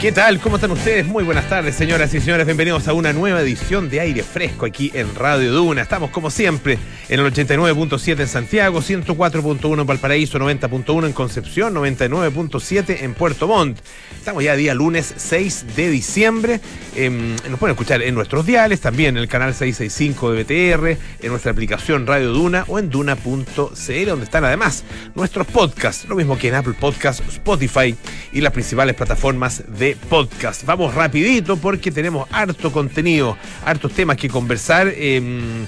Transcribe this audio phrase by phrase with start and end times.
[0.00, 0.40] ¿Qué tal?
[0.40, 1.06] ¿Cómo están ustedes?
[1.06, 2.46] Muy buenas tardes, señoras y señores.
[2.46, 5.82] Bienvenidos a una nueva edición de Aire Fresco aquí en Radio Duna.
[5.82, 6.78] Estamos, como siempre,
[7.10, 13.78] en el 89.7 en Santiago, 104.1 en Valparaíso, 90.1 en Concepción, 99.7 en Puerto Montt.
[14.16, 16.60] Estamos ya día lunes 6 de diciembre.
[16.96, 21.28] Em, nos pueden escuchar en nuestros diales, también en el canal 665 de BTR, en
[21.28, 24.82] nuestra aplicación Radio Duna o en duna.cl, donde están además
[25.14, 27.94] nuestros podcasts, lo mismo que en Apple Podcasts, Spotify
[28.32, 30.64] y las principales plataformas de podcast.
[30.64, 35.66] Vamos rapidito porque tenemos harto contenido, hartos temas que conversar en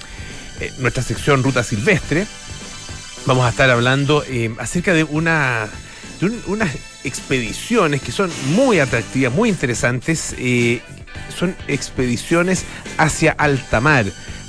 [0.79, 2.25] nuestra sección Ruta Silvestre.
[3.25, 5.67] Vamos a estar hablando eh, acerca de una
[6.19, 10.35] de unas expediciones que son muy atractivas, muy interesantes.
[10.37, 10.81] Eh,
[11.35, 12.65] son expediciones
[12.97, 14.05] hacia alta mar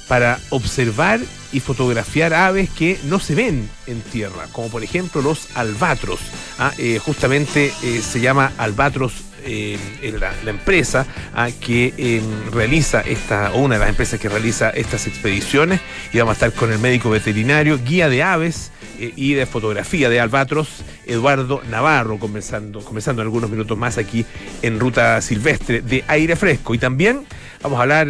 [0.09, 1.21] para observar
[1.53, 6.21] y fotografiar aves que no se ven en tierra, como por ejemplo los albatros.
[6.59, 6.73] ¿ah?
[6.79, 7.73] Eh, justamente
[8.03, 9.13] se llama albatros
[9.47, 9.79] eh,
[10.19, 12.23] la, empresa ah, que eh,
[12.53, 15.81] realiza esta, o una de las empresas que realiza estas expediciones,
[16.13, 20.09] y vamos a estar con el médico veterinario, guía de aves eh, y de fotografía
[20.09, 24.25] de albatros, Eduardo Navarro, comenzando, comenzando en algunos minutos más aquí
[24.63, 26.75] en Ruta Silvestre de Aire Fresco.
[26.75, 27.25] Y también
[27.63, 28.09] vamos a hablar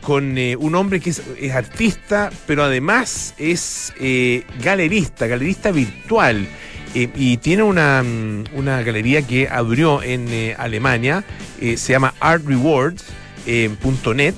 [0.00, 1.22] con un hombre que es,
[1.54, 3.92] artista, pero además es
[4.62, 6.46] galerista, galerista virtual.
[6.94, 11.24] Eh, y tiene una, mm, una, galería que abrió en eh, Alemania,
[11.60, 14.34] eh, se llama artrewards.net.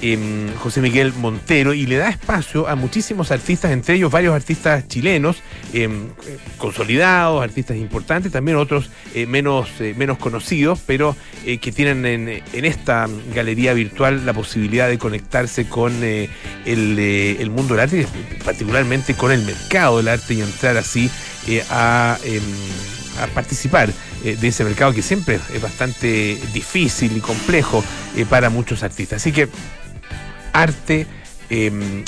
[0.00, 4.86] Em, José Miguel Montero y le da espacio a muchísimos artistas, entre ellos varios artistas
[4.86, 5.38] chilenos
[5.72, 6.08] em,
[6.56, 8.90] consolidados, artistas importantes, también otros
[9.26, 15.92] menos, menos conocidos, pero que tienen en, esta galería virtual la posibilidad de conectarse con
[16.02, 18.06] el, mundo del arte,
[18.44, 21.10] particularmente con el mercado del arte y entrar así
[21.70, 22.40] a, eh,
[23.20, 23.90] a, participar
[24.24, 27.82] eh, de ese mercado que siempre es bastante difícil y complejo
[28.16, 29.22] eh, para muchos artistas.
[29.22, 29.48] Así que
[30.52, 31.06] arte,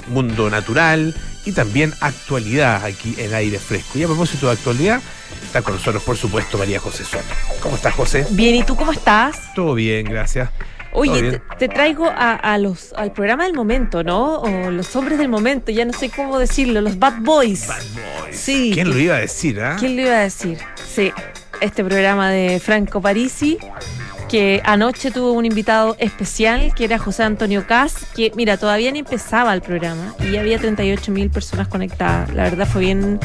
[0.08, 1.14] mundo natural
[1.46, 3.98] y también actualidad aquí en aire fresco.
[3.98, 5.00] Y a propósito de actualidad,
[5.42, 7.24] está con nosotros, por supuesto, María José Soto.
[7.62, 8.26] ¿Cómo estás, José?
[8.30, 9.54] Bien, ¿y tú cómo estás?
[9.54, 10.50] Todo bien, gracias.
[10.92, 14.40] Oye, te, te, traigo a, a, los, al programa del momento, ¿no?
[14.40, 17.68] O los hombres del momento, ya no sé cómo decirlo, los Bad Boys.
[17.68, 18.36] Bad Boys.
[18.36, 18.72] Sí.
[18.74, 19.76] ¿Quién lo iba a decir, ah?
[19.78, 20.58] ¿Quién lo iba a decir?
[20.92, 21.12] Sí,
[21.60, 23.58] este programa de Franco Parisi,
[24.30, 29.00] que anoche tuvo un invitado especial, que era José Antonio Cas, que, mira, todavía ni
[29.00, 32.32] empezaba el programa y había 38 mil personas conectadas.
[32.32, 33.18] La verdad fue bien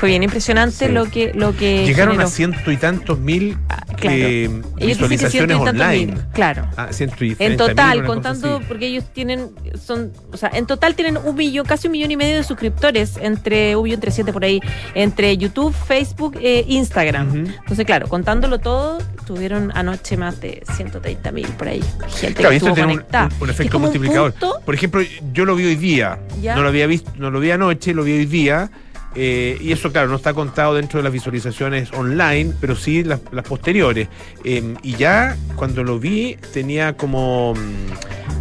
[0.00, 0.92] fue bien impresionante sí.
[0.92, 2.26] lo que lo que llegaron generó.
[2.28, 4.16] a ciento y tantos mil ah, claro.
[4.18, 6.88] eh, visualizaciones online mil, claro ah,
[7.20, 11.66] y en total contando porque ellos tienen son o sea en total tienen un millón
[11.66, 14.62] casi un millón y medio de suscriptores entre un millón trescientos por ahí
[14.94, 17.54] entre YouTube Facebook e Instagram uh -huh.
[17.60, 22.56] entonces claro contándolo todo tuvieron anoche más de 130 mil por ahí gente claro, que
[22.56, 23.04] esto tiene un,
[23.40, 24.34] un, efecto multiplicador
[24.64, 25.02] por ejemplo
[25.32, 26.54] yo lo vi hoy día ¿Ya?
[26.54, 28.70] no lo había visto no lo vi anoche lo vi hoy día
[29.16, 33.20] eh, y eso, claro, no está contado dentro de las visualizaciones online, pero sí las,
[33.32, 34.08] las posteriores.
[34.44, 37.54] Eh, y ya cuando lo vi, tenía como.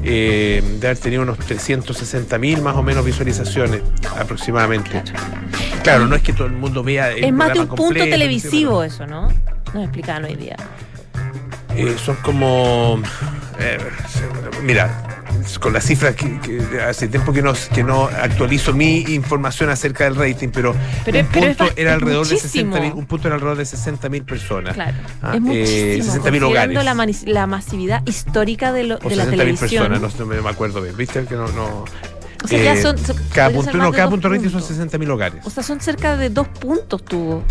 [0.02, 3.82] Eh, de haber tenido unos 360 mil más o menos visualizaciones
[4.18, 4.92] aproximadamente.
[4.92, 5.12] Claro.
[5.84, 7.12] claro, no es que todo el mundo vea.
[7.12, 9.28] El es más de un punto completo, televisivo eso, ¿no?
[9.74, 10.56] Nos explicaban hoy día.
[11.76, 13.02] Eh, son como.
[14.64, 15.20] mira,
[15.60, 20.06] con las cifras que, que, hace tiempo que no, que no actualizo mi información acerca
[20.06, 20.76] del rating, pero,
[21.06, 23.58] pero un pero punto es, era alrededor es de 60 mil, un punto era alrededor
[23.58, 24.74] de 60 mil personas.
[24.74, 25.78] Claro, ah, es muchísimo.
[25.78, 26.76] Eh, 60 mil hogares.
[26.76, 26.84] La,
[27.26, 29.90] la, masividad histórica de, lo, o de la televisión.
[29.90, 31.26] personas, no, no, me acuerdo bien, ¿viste?
[31.26, 31.86] Que no, no
[32.44, 35.46] o sea, ya son, son cada punto, no, cada punto rating son 60 mil hogares.
[35.46, 37.44] O sea, son cerca de dos puntos tuvo.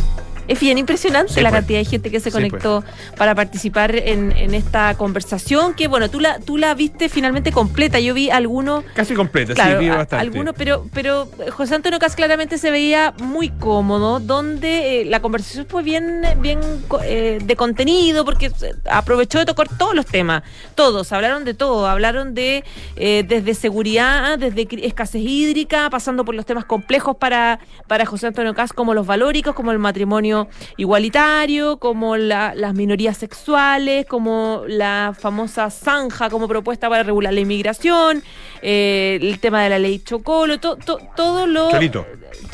[0.48, 1.60] Es bien impresionante Sí, la pues.
[1.60, 2.82] cantidad de gente que se Sí, conectó
[3.16, 8.00] para participar en, en esta conversación, que bueno, tú la, tú la viste finalmente completa.
[8.00, 10.16] Yo vi algunos Casi completa, Claro, sí, vi bastante.
[10.16, 15.66] algunos, pero, pero José Antonio Cas claramente se veía muy cómodo, donde eh, la conversación
[15.68, 16.60] fue bien, bien
[17.04, 18.50] eh, de contenido, porque
[18.90, 20.42] aprovechó de tocar todos los temas,
[20.74, 22.64] todos, hablaron de todo, hablaron de
[22.96, 28.54] eh, desde seguridad, desde escasez hídrica, pasando por los temas complejos para, para José Antonio
[28.54, 30.37] Cas, como los valóricos, como el matrimonio
[30.76, 37.40] igualitario, como la- las minorías sexuales, como la famosa zanja como propuesta para regular la
[37.40, 38.22] inmigración,
[38.62, 41.70] eh, el tema de la ley Chocolo, to- to- todo lo...
[41.70, 42.06] Cholito.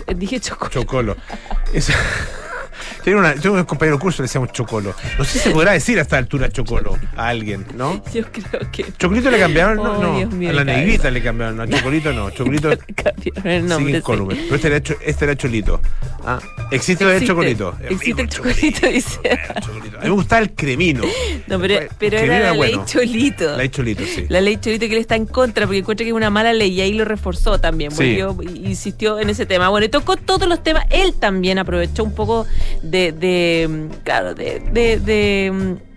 [0.07, 0.71] Eh, Dije Chocolo.
[0.71, 1.17] Chocolo.
[1.73, 1.91] Es-
[3.05, 4.95] Tengo, una, tengo un compañero de curso que le decíamos Chocolo.
[5.19, 8.03] No sé si se podrá decir a esta altura Chocolo a alguien, ¿no?
[8.13, 8.87] Yo creo que...
[8.99, 9.77] ¿Chocolito le cambiaron?
[9.77, 10.17] No, Oh, no.
[10.19, 11.61] Dios mío, a la negrita le cambiaron.
[11.61, 12.31] A Chocolito no.
[12.35, 13.99] Chocolito Cambiaron el nombre, sí.
[13.99, 14.35] incólume.
[14.35, 15.81] Pero este era, este era Cholito.
[16.27, 16.39] Ah,
[16.71, 17.77] existe, el Existe, Chocolito.
[17.89, 19.21] existe el Chocolito, dice.
[19.31, 21.03] A mí me gustaba el cremino.
[21.47, 22.85] No, pero, pero era la ley bueno.
[22.87, 23.57] Cholito.
[23.57, 24.25] La he Cholito, sí.
[24.31, 26.71] La ley Cholito que él está en contra porque encuentra que es una mala ley
[26.73, 28.21] y ahí lo reforzó también, Sí.
[28.23, 29.69] volvió, insistió en ese tema.
[29.69, 30.87] Bueno, y tocó todos los temas.
[30.91, 32.47] Él también aprovechó un poco
[32.83, 35.94] de, de, mm, claro, de, de, de, mm,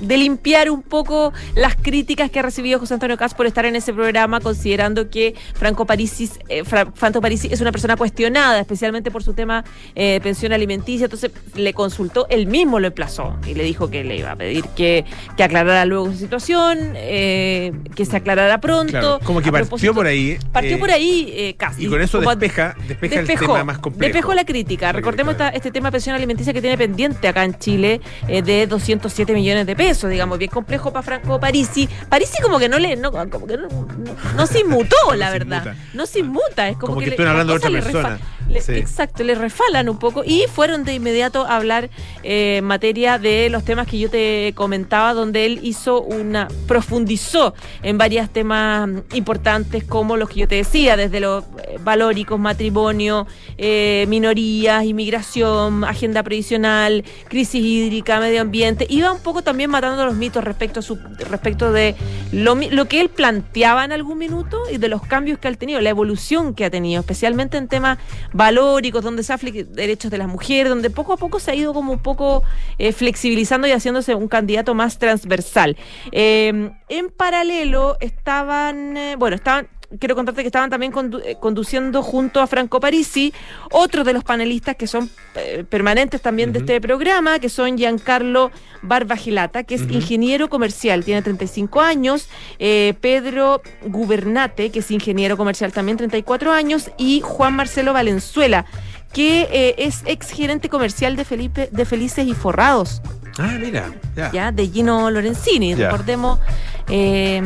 [0.00, 3.76] de limpiar un poco las críticas que ha recibido José Antonio Caz por estar en
[3.76, 9.10] ese programa, considerando que Franco Parisi, eh, Fra- Franco Parisi es una persona cuestionada, especialmente
[9.10, 9.64] por su tema
[9.94, 11.04] eh, de pensión alimenticia.
[11.04, 14.64] Entonces le consultó, él mismo lo emplazó y le dijo que le iba a pedir
[14.76, 15.04] que,
[15.36, 18.90] que aclarara luego su situación, eh, que se aclarara pronto.
[18.90, 20.38] Claro, como que partió por ahí.
[20.52, 21.84] Partió eh, por ahí eh, casi.
[21.86, 24.12] Y con eso despeja, despeja el tema más complejo.
[24.12, 24.92] Despejó la crítica.
[24.92, 28.66] Recordemos esta- este tema de pensión alimenticia que tiene pendiente acá en Chile eh, de
[28.66, 31.88] 207 millones de pesos, digamos, bien complejo para Franco Parisi.
[32.08, 33.88] Parisi como que no le, no, como que no, no-
[34.36, 35.74] no se inmutó, la verdad.
[35.94, 38.18] No se inmuta, es como, Como que le- hablando de otra persona.
[38.50, 38.72] Le- Sí.
[38.74, 41.88] Exacto, le refalan un poco y fueron de inmediato a hablar
[42.22, 47.54] eh, en materia de los temas que yo te comentaba, donde él hizo una, profundizó
[47.82, 53.26] en varios temas importantes como los que yo te decía, desde los eh, valóricos, matrimonio,
[53.58, 58.86] eh, minorías, inmigración, agenda previsional, crisis hídrica, medio ambiente.
[58.88, 60.98] Iba un poco también matando los mitos respecto a su,
[61.30, 61.94] respecto de
[62.32, 65.80] lo, lo que él planteaba en algún minuto y de los cambios que ha tenido,
[65.80, 67.98] la evolución que ha tenido, especialmente en temas
[68.40, 71.74] valóricos, donde se fle- derechos de las mujeres, donde poco a poco se ha ido
[71.74, 72.42] como un poco
[72.78, 75.76] eh, flexibilizando y haciéndose un candidato más transversal.
[76.10, 82.02] Eh, en paralelo estaban, eh, bueno, estaban quiero contarte que estaban también condu- eh, conduciendo
[82.02, 83.32] junto a Franco Parisi
[83.72, 88.50] otros de los panelistas que son eh, permanentes también de este programa, que son Giancarlo
[88.82, 92.28] Barbagilata, que es ingeniero comercial, tiene 35 años,
[92.58, 98.64] eh, Pedro Gubernate, que es ingeniero comercial también, 34 años, y Juan Marcelo Valenzuela,
[99.12, 103.02] que eh, es ex gerente comercial de, Felipe, de Felices y Forrados,
[103.38, 104.30] Ah, mira, ya.
[104.32, 105.74] ya de Gino Lorenzini.
[105.74, 106.40] Recordemos
[106.88, 107.40] eh,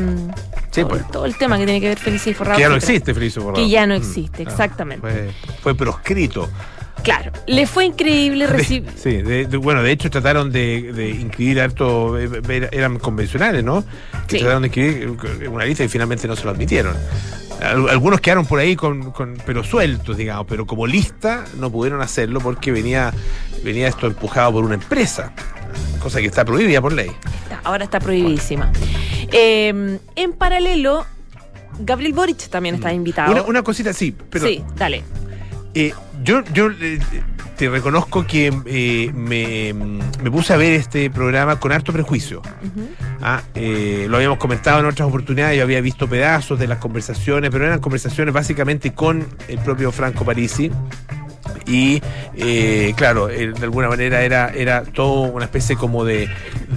[0.75, 1.09] Sí, todo, pues.
[1.11, 2.57] todo el tema que tiene que ver Felices y Forrados.
[2.59, 3.63] Que ya no existe, Felicio Borrado.
[3.63, 4.51] Que ya no Mm, existe, claro.
[4.51, 5.01] exactamente.
[5.09, 5.31] Fue,
[5.63, 6.49] fue proscrito.
[7.03, 8.91] Claro, le fue increíble recibir.
[8.97, 13.63] sí, de- de- bueno, de hecho trataron de, de inscribir harto, eh, era- eran convencionales,
[13.63, 13.85] ¿no?
[14.27, 14.39] Que Sí.
[14.39, 16.97] trataron de inscribir una lista y finalmente no se lo admitieron.
[17.63, 22.01] Al- Algunos quedaron por ahí con, con- pero sueltos, digamos, pero como lista no pudieron
[22.01, 23.13] hacerlo porque venía,
[23.63, 25.33] venía esto empujado por una empresa,
[26.01, 27.11] cosa que está prohibida por ley.
[27.63, 28.73] Ahora está prohibidísima.
[29.33, 31.07] Eh, en paralelo,
[31.79, 33.31] Gabriel Boric también está invitado.
[33.31, 33.33] Mm.
[33.33, 35.03] Una, una cosita, sí, pero sí, dale.
[35.75, 35.93] Eh,
[36.23, 37.01] yo yo eh,
[37.57, 42.43] te reconozco que eh, me, me puse a ver este programa con harto prejuicio.
[43.21, 47.67] Ah, lo habíamos comentado en otras oportunidades, yo había visto pedazos de las conversaciones, pero
[47.67, 50.71] eran conversaciones básicamente con el propio Franco Parisi.
[51.67, 52.03] Y
[52.37, 56.29] eh, claro, eh, de alguna manera era, era todo una especie como de,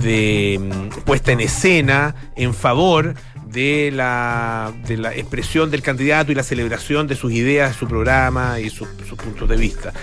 [0.02, 3.14] de mm, puesta en escena en favor
[3.48, 8.60] de la, de la expresión del candidato y la celebración de sus ideas, su programa
[8.60, 8.88] y sus
[9.18, 9.94] puntos de vista.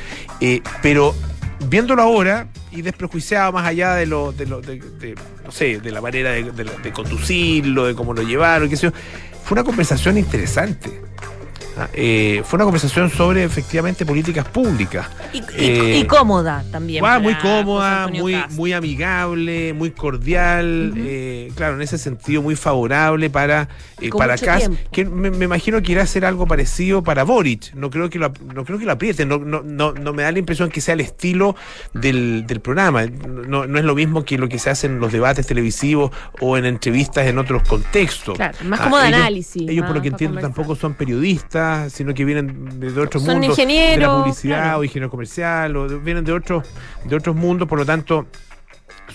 [0.40, 1.14] Eh, pero
[1.68, 5.14] viéndolo ahora y desprejuiciado más allá de lo, de lo de,
[5.44, 8.90] no sé, de la manera de, de- conducirlo, de cómo lo llevaron, qué sé
[9.44, 11.00] fue una conversación interesante.
[11.92, 15.06] Eh, fue una conversación sobre efectivamente políticas públicas.
[15.32, 17.04] Y, Eh, y cómoda también.
[17.04, 23.28] Ah, muy cómoda, muy, muy amigable, muy cordial, eh, claro, en ese sentido muy favorable
[23.30, 23.68] para,
[24.00, 27.74] eh, para Kass, que me, me imagino que irá a hacer algo parecido para Boric.
[27.74, 30.30] No creo que lo, no creo que lo apriete, no, no, no, no me da
[30.32, 31.56] la impresión que sea el estilo
[31.92, 33.04] del, del programa.
[33.06, 36.10] No, no es lo mismo que lo que se hace en los debates televisivos
[36.40, 38.36] o en entrevistas en otros contextos.
[38.36, 39.68] Claro, más Ah, como de ellos- análisis.
[39.68, 40.54] Ellos, por lo que entiendo, conversar.
[40.54, 43.56] tampoco son periodistas, sino que vienen de, de otros Son mundos.
[43.56, 44.78] De la ingenieros, publicidad claro.
[44.78, 46.66] o ingeniero comercial, o de- vienen de otros,
[47.04, 48.26] de otros mundos, por lo tanto.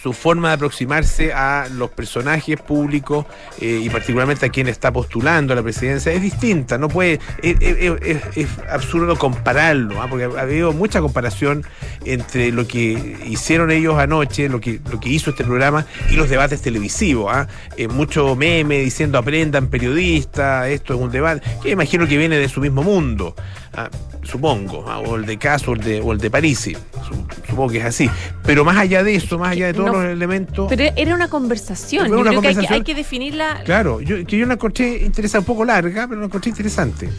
[0.02, 3.26] Su forma de aproximarse a los personajes públicos
[3.60, 6.78] eh, y particularmente a quien está postulando a la presidencia es distinta.
[6.78, 10.08] No puede, es, es- es- absurdo compararlo, ¿ah?
[10.10, 11.66] porque ha habido mucha comparación
[12.06, 16.30] entre lo que hicieron ellos anoche, lo que, lo que hizo este programa y los
[16.30, 17.32] debates televisivos.
[17.34, 17.48] ¿ah?
[17.76, 22.48] Eh, mucho meme diciendo aprendan periodistas, esto es un debate, que imagino que viene de
[22.48, 23.36] su mismo mundo,
[23.74, 23.90] ¿ah?
[24.30, 25.00] Supongo, ¿ah?
[25.00, 27.86] o el de Caso o el de, o el de Parisi, Su- supongo que es
[27.86, 28.10] así.
[28.44, 30.68] Pero más allá de eso, más allá de todos No, los elementos...
[30.70, 32.08] Pero era una conversación.
[32.08, 32.74] Yo una creo que hay, que conversación.
[32.74, 33.62] hay que definirla.
[33.66, 37.10] Claro, yo, que yo la encontré interesante, un poco larga, pero la encontré interesante.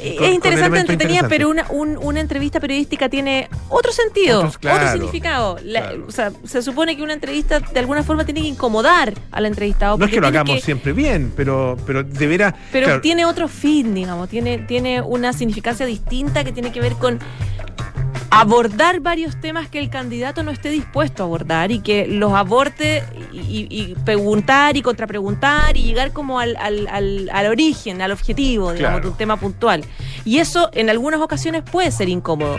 [0.00, 4.58] Eh, es con interesante, entretenida, pero una, un- una entrevista periodística tiene otro sentido, Otros,
[4.58, 5.58] claro, otro significado.
[5.64, 6.04] La- claro.
[6.08, 9.96] O sea, se supone que una entrevista de alguna forma tiene que incomodar al entrevistado.
[9.98, 12.54] No es que lo hagamos que- siempre bien, pero, pero de veras.
[12.72, 16.94] Pero claro, tiene otro fin, digamos, tiene, tiene una significancia distinta que tiene que ver
[16.94, 17.18] con
[18.34, 23.04] abordar varios temas que el candidato no esté dispuesto a abordar y que los aborte
[23.30, 28.72] y- y preguntar y contrapreguntar y llegar como al, al, al- al origen, al objetivo,
[28.72, 29.00] digamos, Claro.
[29.02, 29.84] de un tema puntual.
[30.24, 32.58] Y eso en algunas ocasiones puede ser incómodo.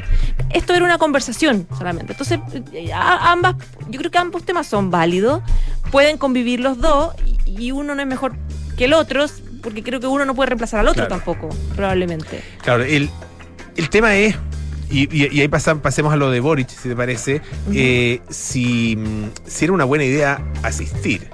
[0.52, 2.14] Esto era una conversación solamente.
[2.14, 2.40] Entonces,
[2.72, 3.56] eh, ambas,
[3.90, 5.42] yo creo que ambos temas son válidos,
[5.92, 7.16] pueden convivir los dos
[7.48, 8.36] y, y uno no es mejor
[8.78, 9.26] que el otro,
[9.64, 11.24] porque creo que uno no puede reemplazar al otro Claro.
[11.24, 12.44] tampoco, probablemente.
[12.62, 13.10] Claro, el,
[13.76, 14.36] el tema es,
[15.02, 17.42] y, y- y ahí pasan, pasemos a lo de Boric, si te parece,
[17.74, 18.98] eh, si,
[19.46, 21.28] si era una buena idea asistir.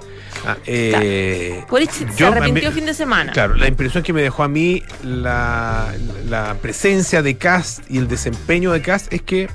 [0.46, 3.32] Ah, eh, Boric se yo- arrepintió mí- fin de semana.
[3.32, 5.92] Claro, la impresión que me dejó a mí la,
[6.28, 9.50] la presencia de Cast y el desempeño de Cast es que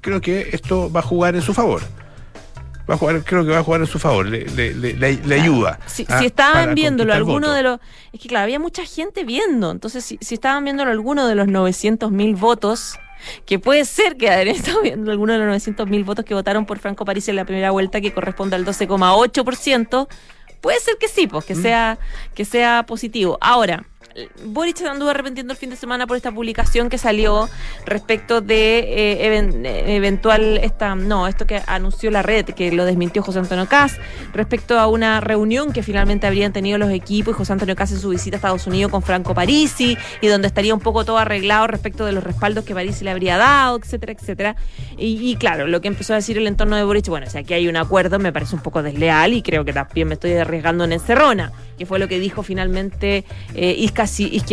[0.00, 1.82] creo que esto va a jugar en su favor.
[2.88, 5.20] Va a jugar, creo que va a jugar en su favor, le, le- le- le-
[5.24, 5.78] le ayuda.
[5.86, 7.78] Si, ah, si estaban viéndolo alguno de los...
[8.12, 9.70] Es que claro, había mucha gente viendo.
[9.70, 12.98] Entonces, si, si estaban viéndolo alguno de los 900 mil votos,
[13.46, 16.66] que puede ser que hayan estado viendo alguno de los 900 mil votos que votaron
[16.66, 20.08] por Franco París en la primera vuelta, que corresponde al 12,8%,
[20.60, 21.62] puede ser que sí, pues, que, Mm.
[21.62, 21.98] sea,
[22.34, 23.38] que sea positivo.
[23.40, 23.84] Ahora...
[24.44, 27.48] Boric se anduvo arrepintiendo el fin de semana por esta publicación que salió
[27.86, 33.22] respecto de eh, eh, eventual esta no esto que anunció la red que lo desmintió
[33.22, 33.98] José Antonio Caz
[34.32, 38.00] respecto a una reunión que finalmente habrían tenido los equipos y José Antonio Caz en
[38.00, 41.66] su visita a Estados Unidos con Franco Parisi y donde estaría un poco todo arreglado
[41.66, 44.56] respecto de los respaldos que Parisi le habría dado, etcétera, etcétera.
[44.96, 47.54] Y, y claro, lo que empezó a decir el entorno de Boric, bueno, si aquí
[47.54, 50.84] hay un acuerdo me parece un poco desleal y creo que también me estoy arriesgando
[50.84, 54.06] en encerrona, que fue lo que dijo finalmente eh, Isquia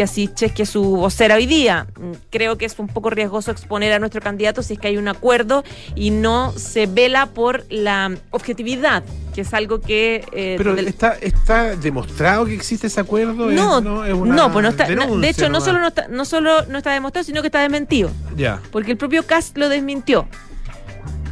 [0.07, 1.85] Siches, que es su vocera hoy día.
[1.99, 4.95] Mm, Creo que es un poco riesgoso exponer a nuestro candidato si es que hay
[4.95, 9.03] un acuerdo y no se vela por la objetividad,
[9.35, 10.23] que es algo que...
[10.31, 13.51] eh, Pero del- está, está demostrado que existe ese acuerdo.
[13.51, 16.07] no, Es- no, es una pues no está, no, de hecho no solo no está,
[16.07, 18.61] no solo no está demostrado, sino que está desmentido, Ya.
[18.71, 20.29] porque el propio Cast lo desmintió.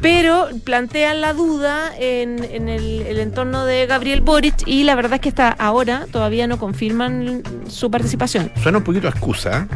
[0.01, 5.13] Pero plantean la duda en, en el, el entorno de Gabriel Boric y la verdad
[5.15, 8.51] es que hasta ahora todavía no confirman su participación.
[8.61, 9.67] Suena un poquito a excusa.
[9.71, 9.75] ¿eh?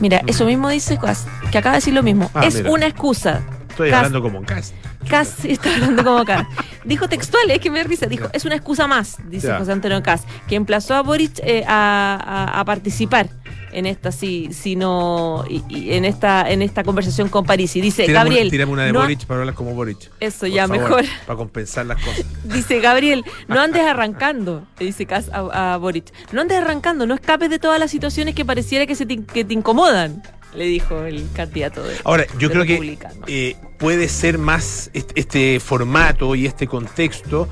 [0.00, 2.30] Mira, eso mismo dice Cast, que acaba de decir lo mismo.
[2.34, 2.70] Ah, es mira.
[2.70, 3.42] una excusa.
[3.68, 4.74] Estoy Cas- hablando como un cast.
[5.08, 6.46] Cas está hablando como Cas.
[6.84, 8.06] Dijo textual, es que me da risa.
[8.06, 9.58] Dijo, es una excusa más, dice Ya.
[9.58, 12.18] José Antonio Cas, que emplazó a Boric eh, a,
[12.54, 13.28] a- a participar
[13.76, 17.80] en esta si, si no y- y en esta en esta conversación con París y
[17.80, 20.10] dice Gabriel una, una de no- Boric para hablar como Boric.
[20.18, 22.24] eso por ya favor, mejor Para compensar las cosas.
[22.44, 27.14] dice Gabriel no andes arrancando le dice Cas a, a Boric no andes arrancando no
[27.14, 30.22] escapes de todas las situaciones que pareciera que se te, que te incomodan
[30.54, 35.20] le dijo el candidato de Ahora, yo de creo que eh, puede ser más este,
[35.20, 37.46] este formato y este contexto,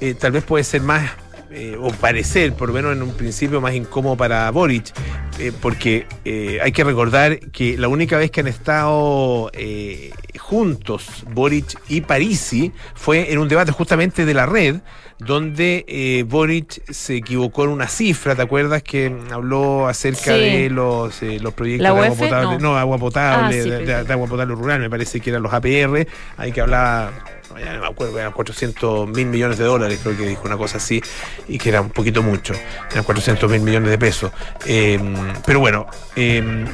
[0.00, 1.08] eh, tal vez puede ser más,
[1.50, 4.92] eh, o parecer, por lo menos en un principio, más incómodo para Boric,
[5.38, 11.24] eh, porque eh, hay que recordar que la única vez que han estado eh, juntos
[11.32, 14.76] Boric y Parisi fue en un debate justamente de la red,
[15.18, 18.82] donde eh, Boric se equivocó en una cifra, ¿te acuerdas?
[18.84, 20.40] Que habló acerca Sí.
[20.40, 22.72] de los, eh, los proyectos ¿La de agua potable, No.
[22.72, 25.30] no, agua potable, Ah, sí, de, pero- de- de agua potable rural, me parece que
[25.30, 27.10] eran los APR, ahí que hablaba,
[27.56, 30.78] ya no me acuerdo, eran 400 mil millones de dólares, creo que dijo una cosa
[30.78, 31.00] así,
[31.48, 32.54] y que era un poquito mucho,
[32.90, 34.32] eran 400 mil millones de pesos.
[34.66, 35.00] Eh,
[35.46, 35.86] pero bueno,
[36.16, 36.64] eh,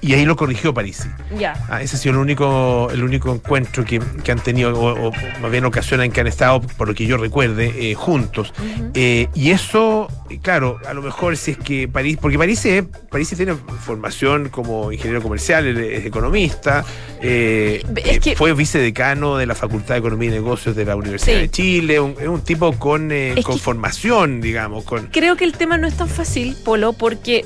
[0.00, 1.08] y ahí lo corrigió Parisi.
[1.38, 5.08] ya Ah, ese ha sido el único, el único encuentro que, que han tenido, o,
[5.08, 8.52] o más bien ocasiones en que han estado, por lo que yo recuerde, eh, juntos.
[8.94, 10.08] Eh, y eso,
[10.42, 13.54] claro, a lo mejor si es que París, porque París, es- París tiene
[13.84, 16.84] formación como ingeniero comercial, es economista,
[17.20, 21.34] eh, Es que- fue vicedecano de la Facultad de Economía y Negocios de la Universidad
[21.36, 21.40] Sí.
[21.42, 23.10] de Chile, un- es un tipo con,
[23.42, 25.06] con formación, digamos, con...
[25.08, 27.44] creo que el tema no es tan fácil, Polo, porque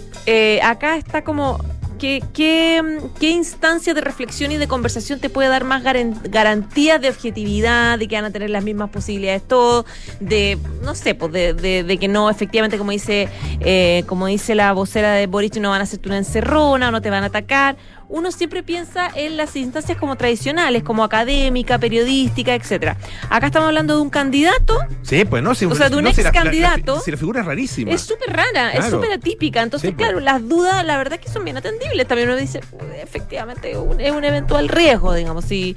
[0.63, 1.59] acá está como.
[1.99, 7.01] ¿Qué, qué, qué instancia de reflexión y de conversación te puede dar más garan- garantías
[7.01, 9.87] de objetividad, de que van a tener las mismas posibilidades todos,
[10.21, 13.29] de, no sé, pues de, de- de que no, efectivamente, como dice,
[13.61, 17.01] eh, como dice la vocera de Boric, no van a hacerte una encerrona, o no
[17.01, 17.77] te van a atacar?
[18.09, 22.97] Uno siempre piensa en las instancias como tradicionales, como académica, periodística, etcétera.
[23.31, 26.11] Acá estamos hablando de un candidato Sí, pues no, si, O sea, de un no,
[26.13, 27.01] si la- la- la- excandidato.
[27.01, 27.93] si la figura es rarísima.
[27.93, 29.63] Es súper rara, es súper atípica.
[29.63, 30.07] Entonces, Sí, pues.
[30.09, 32.07] claro, las dudas, la verdad es que son bien atendibles.
[32.07, 35.45] También uno dice, "Uy, efectivamente, un- es un eventual riesgo, digamos.
[35.45, 35.77] Si y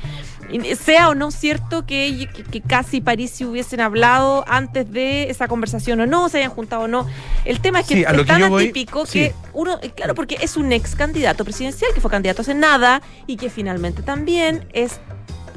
[0.80, 5.48] sea o no cierto que, que, que casi París si hubiesen hablado antes de esa
[5.48, 7.06] conversación o no, se hayan juntado o no.
[7.46, 9.20] El tema es que Sí, es que tan voy- atípico sí.
[9.20, 13.02] que uno, eh, claro, porque es un ex candidato presidencial que fue candidato hace nada
[13.28, 15.00] y que finalmente también es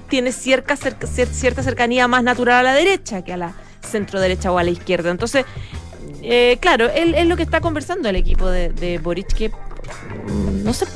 [0.08, 4.18] tiene cierta, cerca- cier- cierta cercanía más natural a la derecha que a la centro
[4.20, 5.10] derecha o a la izquierda.
[5.10, 5.44] Entonces,
[6.22, 10.64] eh, claro, él es lo que está conversando el equipo de, de Boric, que mm,
[10.64, 10.86] no sé,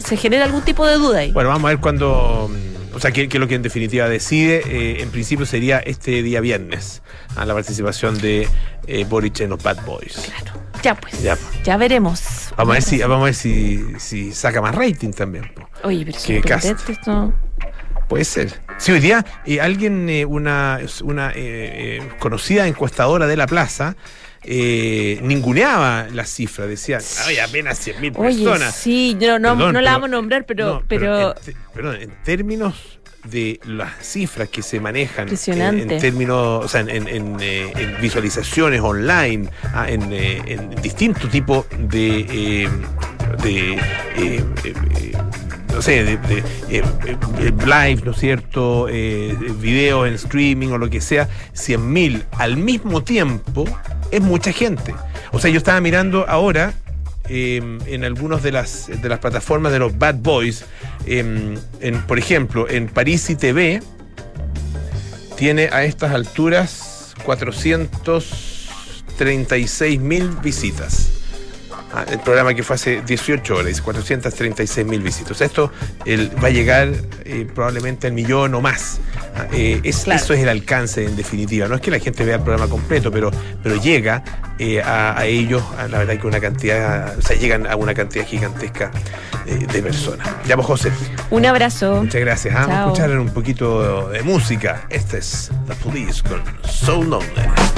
[0.00, 1.32] se genera algún tipo de duda ahí.
[1.32, 2.50] Bueno, vamos a ver cuando,
[2.94, 6.40] o sea, que, que lo que en definitiva decide, eh, en principio sería este día
[6.40, 7.02] viernes,
[7.36, 8.48] a la participación de
[8.86, 10.14] eh, Boric en los Bad Boys.
[10.14, 10.60] Claro.
[10.82, 11.22] Ya pues.
[11.22, 11.38] Ya.
[11.64, 12.52] Ya, veremos.
[12.56, 15.50] Vamos a ver si, vamos a ver si, si saca más rating también.
[15.54, 15.68] po.
[15.82, 16.88] Oye, pero cast.
[16.88, 17.32] esto.
[18.08, 18.60] Puede ser.
[18.76, 23.96] Sí, hoy día eh, alguien, eh, una, una eh, conocida encuestadora de la plaza,
[24.46, 26.68] eh, ninguneaba las cifras.
[26.68, 28.74] Decía, ay, apenas 100.000 Oye, personas.
[28.74, 31.96] sí, no, no, Perdón, no la pero- vamos a nombrar, pero, No, pero, en, perdón,
[32.00, 32.74] en términos
[33.24, 38.00] de las cifras que se manejan en, en términos, o sea, en, en- eh, en
[38.02, 42.20] visualizaciones online, ah, en, eh, distintos tipos de,
[42.64, 42.68] eh,
[43.42, 43.78] de
[44.18, 44.44] eh,
[45.72, 48.88] no sé, de, de, live, ¿no es cierto?
[48.90, 53.64] Eh, videos en streaming o lo que sea, 100.000 al mismo tiempo
[54.14, 54.94] es mucha gente.
[55.32, 56.74] O sea, yo estaba mirando ahora
[57.28, 60.66] eh, en algunas de las, de las plataformas de los Bad Boys,
[61.06, 61.56] em,
[62.06, 63.82] por ejemplo, en París y TV,
[65.36, 71.13] tiene a estas alturas 436 mil visitas.
[71.92, 75.40] Ah, el programa que fue hace 18 horas, 436 mil visitas.
[75.40, 75.70] Esto
[76.04, 76.88] el- va a llegar
[77.24, 78.98] eh, probablemente al millón o más.
[79.36, 80.20] Ah, eh, es- Claro.
[80.22, 81.68] Eso es el alcance en definitiva.
[81.68, 83.30] No es que la gente vea el programa completo, pero,
[83.62, 84.24] pero llega
[84.58, 87.94] eh, a, a ellos, a la verdad que una cantidad, o sea, llegan a una
[87.94, 88.90] cantidad gigantesca
[89.46, 90.26] de personas.
[90.46, 90.90] Pues, José,
[91.30, 91.96] un abrazo.
[92.02, 92.54] muchas gracias.
[92.56, 94.86] Ah, Vamos a escuchar un poquito de música.
[94.90, 97.73] Este es The Police con So Lonely.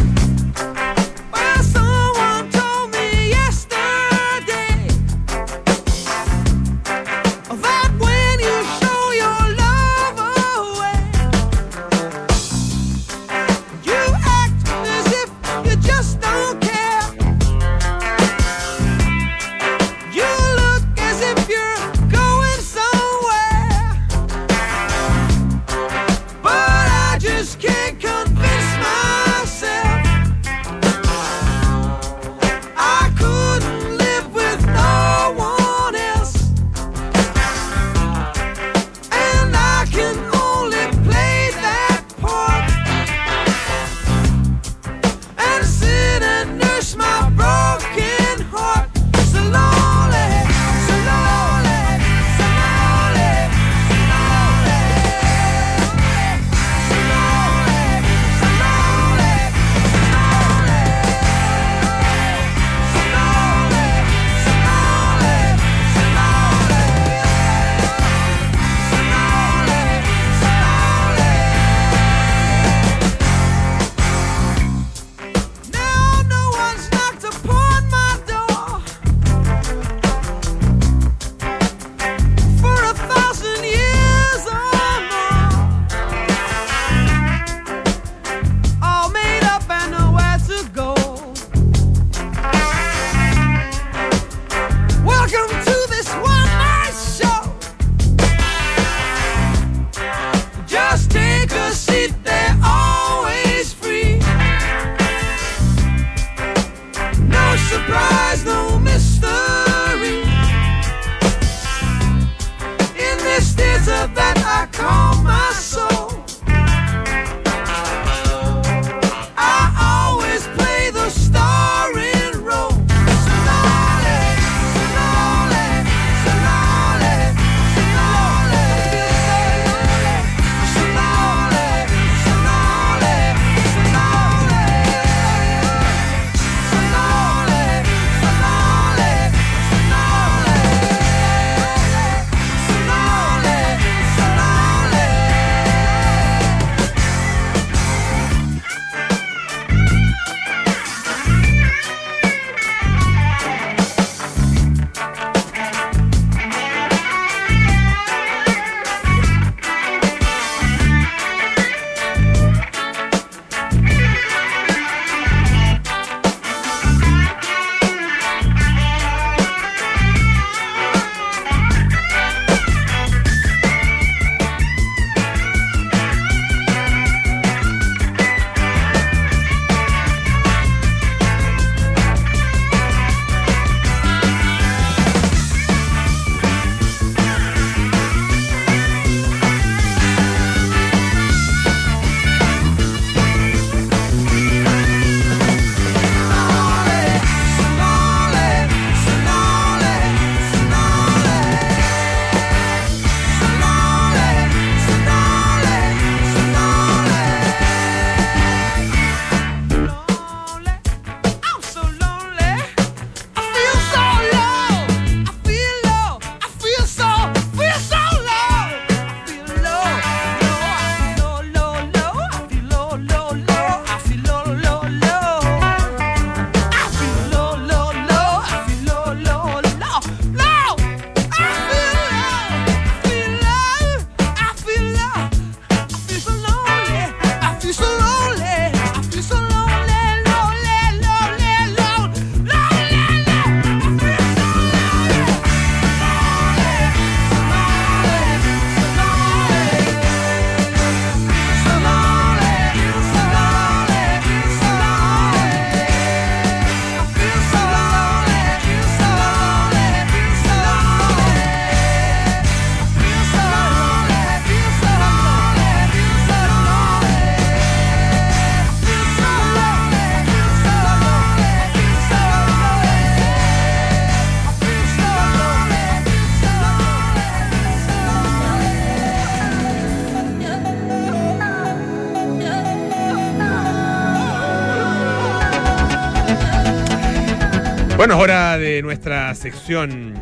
[288.06, 290.14] Bueno, hora de nuestra sección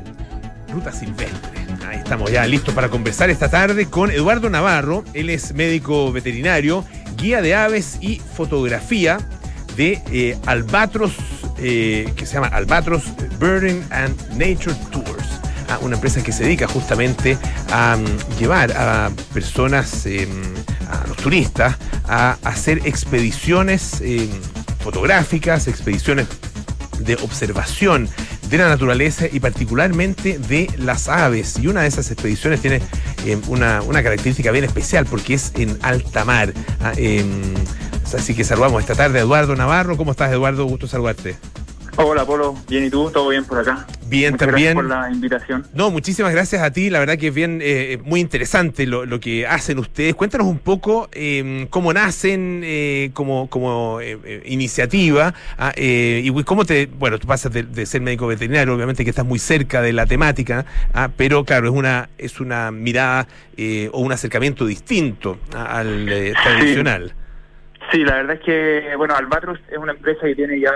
[0.73, 1.67] Ruta Silvestre.
[1.87, 5.05] Ahí estamos ya listos para conversar esta tarde con Eduardo Navarro.
[5.13, 6.83] Él es médico veterinario,
[7.19, 9.19] guía de aves y fotografía
[9.77, 11.13] de eh, Albatros,
[11.59, 13.05] eh, que se llama Albatros
[13.39, 15.29] Birding and Nature Tours.
[15.69, 17.37] Ah, una empresa que se dedica justamente
[17.71, 20.27] a mm, llevar a personas, eh,
[20.91, 21.77] a los turistas,
[22.09, 24.27] a hacer expediciones eh,
[24.83, 26.29] fotográficas, expediciones
[27.05, 28.09] de observación
[28.49, 31.59] de la naturaleza y particularmente de las aves.
[31.59, 32.81] Y una de esas expediciones tiene
[33.25, 36.53] eh, una, una característica bien especial porque es en alta mar.
[36.81, 37.55] Ah, em,
[38.17, 39.97] así que saludamos esta tarde Eduardo Navarro.
[39.97, 40.65] ¿Cómo estás, Eduardo?
[40.65, 41.37] Gusto saludarte.
[41.97, 42.57] Hola, Polo.
[42.69, 43.11] Bien, ¿y tú?
[43.13, 43.87] ¿Todo bien por acá?
[44.07, 44.75] Bien, Muchas también.
[44.75, 45.67] Gracias por la invitación.
[45.75, 46.91] No, muchísimas gracias a ti.
[46.91, 50.15] La verdad que es bien, eh, muy interesante lo, lo que hacen ustedes.
[50.15, 56.43] Cuéntanos un poco eh, cómo nacen eh, como, como eh, eh, iniciativa ah, eh, y
[56.43, 59.81] cómo te, bueno, tú pasas de, de ser médico veterinario, obviamente que estás muy cerca
[59.81, 64.67] de la temática, ah, pero claro, es una, es una mirada eh, o un acercamiento
[64.67, 67.15] distinto ah, al eh, tradicional.
[67.93, 70.73] Sí, la verdad es que, bueno, Albatros es una empresa que tiene ya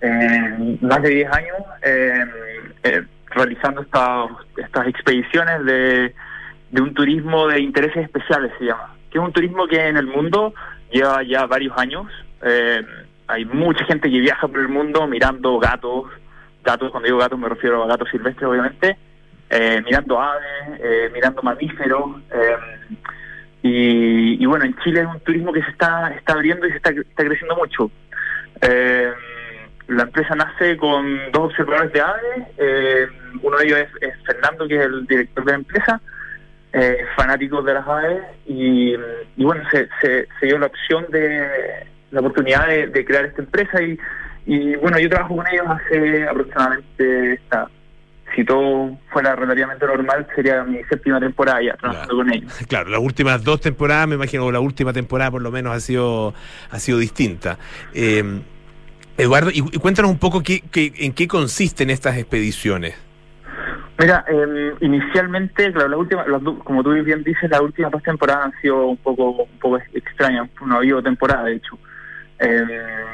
[0.00, 2.24] eh, más de 10 años eh,
[2.84, 6.14] eh, realizando esta- estas expediciones de,
[6.70, 8.94] de un turismo de intereses especiales, se llama.
[9.10, 10.54] Que es un turismo que en el mundo
[10.90, 12.06] lleva ya varios años.
[12.42, 12.82] Eh,
[13.28, 16.06] hay mucha gente que viaja por el mundo mirando gatos.
[16.64, 18.96] Gatos, cuando digo gatos me refiero a gatos silvestres, obviamente.
[19.52, 22.20] eh, mirando aves, eh, mirando mamíferos.
[22.32, 22.56] eh,
[23.62, 26.76] y, y bueno, en Chile es un turismo que se está, está abriendo y se
[26.76, 27.90] está, está creciendo mucho.
[28.62, 29.12] Eh,
[29.90, 32.46] la empresa nace con dos observadores de aves.
[32.58, 33.06] eh,
[33.42, 36.00] uno de ellos es, es Fernando, que es el director de la empresa,
[36.72, 38.22] eh, fanático de las aves.
[38.46, 38.94] Y,
[39.36, 43.42] y bueno, se, se, se dio la opción de la oportunidad de, de crear esta
[43.42, 43.82] empresa.
[43.82, 43.98] Y,
[44.46, 47.68] y bueno, yo trabajo con ellos hace aproximadamente esta.
[48.36, 52.24] Si todo fuera relativamente normal, sería mi séptima temporada ya trabajando Claro.
[52.24, 52.58] con ellos.
[52.68, 55.80] Claro, las últimas dos temporadas, me imagino, o la última temporada por lo menos ha
[55.80, 56.32] sido,
[56.70, 57.58] ha sido distinta.
[57.92, 58.22] Eh,
[59.20, 62.94] Eduardo, y, cuéntanos un poco qué, qué- en qué consisten estas expediciones.
[63.98, 68.46] Mira, eh, inicialmente, claro, las últimas, las como tú bien dices, las últimas dos temporadas
[68.46, 71.78] han sido un poco, un poco extrañas, no ha habido temporada, de hecho.
[72.38, 73.04] Eh,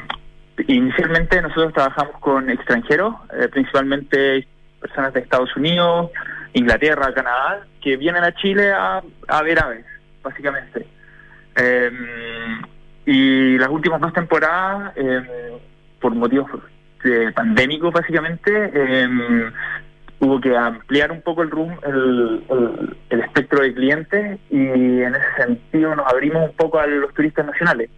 [0.67, 4.47] inicialmente nosotros trabajamos con extranjeros, eh, principalmente
[4.79, 6.09] personas de Estados Unidos,
[6.53, 9.85] Inglaterra, Canadá, que vienen a Chile a, a ver aves,
[10.23, 10.87] básicamente.
[11.57, 11.91] Eh,
[13.05, 14.93] y las últimas dos temporadas,
[15.99, 16.49] por motivos
[17.03, 19.07] de pandémicos, básicamente, eh,
[20.19, 25.13] hubo que ampliar un poco el, room, el, el, el espectro de clientes y en
[25.13, 27.91] ese sentido nos abrimos un poco a los turistas nacionales.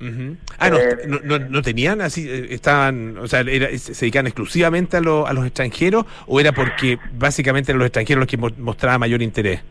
[0.58, 4.28] Ah, no, Eh, no, no- no tenían así, eh, estaban, o sea, era- se dedicaban
[4.28, 8.38] exclusivamente a, lo- a los extranjeros o era porque básicamente eran los extranjeros los que
[8.38, 9.62] mo- mostraban mayor interés?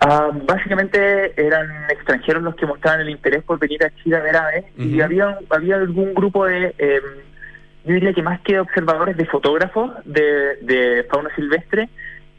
[0.00, 4.36] Ah, básicamente eran extranjeros los que mostraban el interés por venir a Chile a ver
[4.36, 7.00] aves y había, había algún grupo de, eh,
[7.88, 11.88] yo diría que más que observadores, de fotógrafos de, de fauna silvestre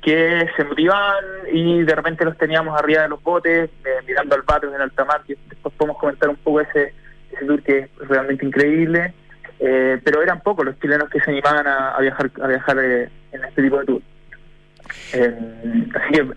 [0.01, 4.43] que se motivaban y de repente los teníamos arriba de los botes eh, mirando al
[4.43, 6.93] patio en alta mar y después podemos comentar un poco ese,
[7.31, 9.13] ese tour que es realmente increíble
[9.59, 13.09] eh, pero eran pocos los chilenos que se animaban a, a viajar a viajar eh,
[13.31, 14.01] en este tipo de tour
[15.13, 15.35] Eh,
[15.95, 16.27] así que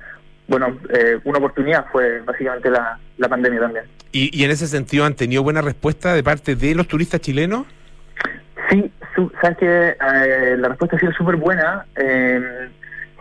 [0.48, 3.84] bueno, eh, una oportunidad fue básicamente la, la pandemia también.
[4.10, 7.64] ¿Y, y en ese sentido han tenido buena respuesta de parte de los turistas chilenos?
[8.68, 8.90] Sí,
[9.40, 11.84] sabes que eh, la respuesta ha sido súper buena.
[11.96, 12.68] Eh,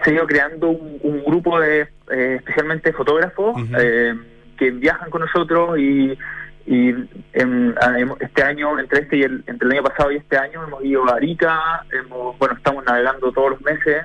[0.03, 4.15] se ha ido creando un, un grupo de, eh, especialmente fotógrafos, eh,
[4.57, 6.17] que viajan con nosotros y,
[6.65, 6.89] y
[7.33, 10.37] en- ah, hemos- este año, entre este y el, entre el año pasado y este
[10.37, 14.03] año, hemos ido a Arica, hemos, bueno, estamos navegando todos los meses.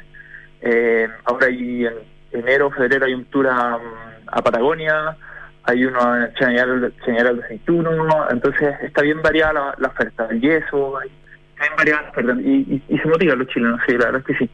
[1.25, 1.95] Ahora hay en
[2.33, 3.79] enero, febrero hay un tour a,
[4.27, 5.17] a Patagonia,
[5.65, 6.81] hay uno en Chañaral
[7.39, 11.11] de Aceituno, entonces está bien variada la, la oferta, el yeso, hay,
[11.57, 14.45] está bien variada la oferta y, se motivan los chilenos, sí, la verdad es que
[14.45, 14.51] sí.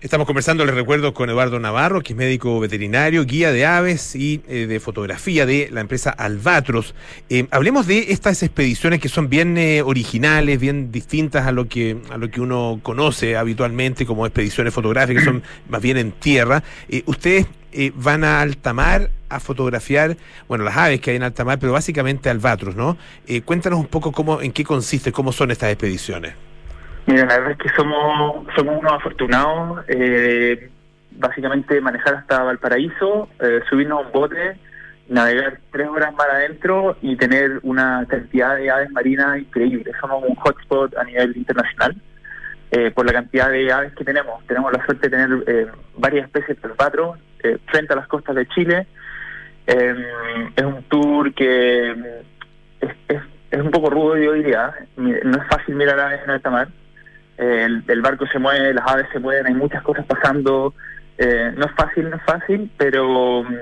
[0.00, 4.42] Estamos conversando, les recuerdo, con Eduardo Navarro, que es médico veterinario, guía de aves y
[4.48, 6.96] eh, de fotografía de la empresa Albatros.
[7.28, 11.98] Eh, hablemos de estas expediciones que son bien eh, originales, bien distintas a lo que
[12.10, 16.64] a lo que uno conoce habitualmente como expediciones fotográficas, son más bien en tierra.
[17.06, 20.16] Ustedes eh, van a alta mar a fotografiar,
[20.48, 22.96] bueno, las aves que hay en alta mar, pero básicamente Albatros, ¿no?
[23.26, 26.34] Eh, cuéntanos un poco cómo, en qué consiste, cómo son estas expediciones.
[27.06, 29.84] Mira, la verdad es que somos, somos unos afortunados.
[29.88, 30.70] Eh,
[31.12, 34.56] básicamente manejar hasta Valparaíso, eh, subirnos a un bote,
[35.08, 39.92] navegar tres horas más adentro y tener una cantidad de aves marinas increíble.
[40.00, 41.96] Somos un hotspot a nivel internacional.
[42.72, 44.44] eh, por la cantidad de aves que tenemos.
[44.46, 45.66] Tenemos la suerte de tener eh,
[45.98, 48.86] varias especies de albatros eh, frente a las costas de Chile.
[49.66, 49.94] Eh,
[50.56, 52.86] es un tour que mm,
[53.50, 54.72] es, un poco rudo, yo diría.
[54.96, 56.68] No es fácil mirar aves en alta mar.
[57.36, 60.74] El, el barco se mueve, las aves se mueven, hay muchas cosas pasando.
[61.18, 63.54] Eh, no es fácil, no es fácil, pero mm,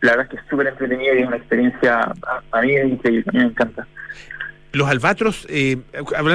[0.00, 2.86] la verdad es que es súper entretenido y es una experiencia, a, a mí es
[2.88, 3.86] increíble, a mí me encanta.
[4.72, 5.78] Los albatros, eh,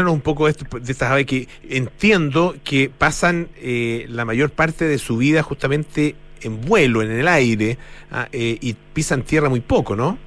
[0.08, 4.86] un poco de, esto- de estas aves que entiendo que pasan eh, la mayor parte
[4.86, 7.77] de su vida justamente en vuelo, en el aire,
[8.12, 10.17] ah, eh, y pisan tierra muy poco, ¿no?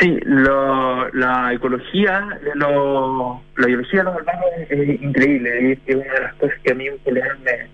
[0.00, 5.72] Sí, lo, la ecología, lo, la biología de los albatros es, es increíble.
[5.72, 7.68] Es, es una de las cosas que a mí me,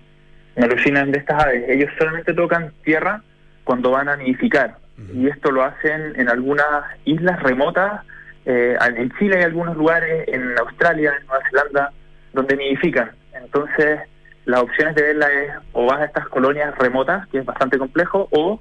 [0.55, 1.63] me alucinan de estas aves.
[1.67, 3.21] Ellos solamente tocan tierra
[3.63, 4.77] cuando van a nidificar.
[5.13, 8.01] Y esto lo hacen en algunas islas remotas.
[8.45, 11.91] eh, en Chile hay algunos lugares, en Australia, en Nueva Zelanda,
[12.33, 13.11] donde nidifican.
[13.33, 14.01] Entonces,
[14.45, 18.27] las opciones de verla es o vas a estas colonias remotas, que es bastante complejo,
[18.31, 18.59] o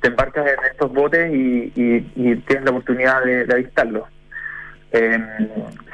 [0.00, 4.08] te embarcas en estos botes y, tienes la oportunidad de, de avistarlos.
[4.92, 5.18] Eh,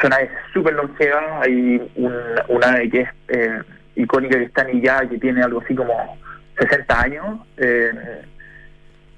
[0.01, 2.15] son aves súper longevas, hay un,
[2.49, 3.63] una ave que es eh,
[3.97, 6.19] icónica que está en Illá, que tiene algo así como
[6.59, 8.23] 60 años, eh,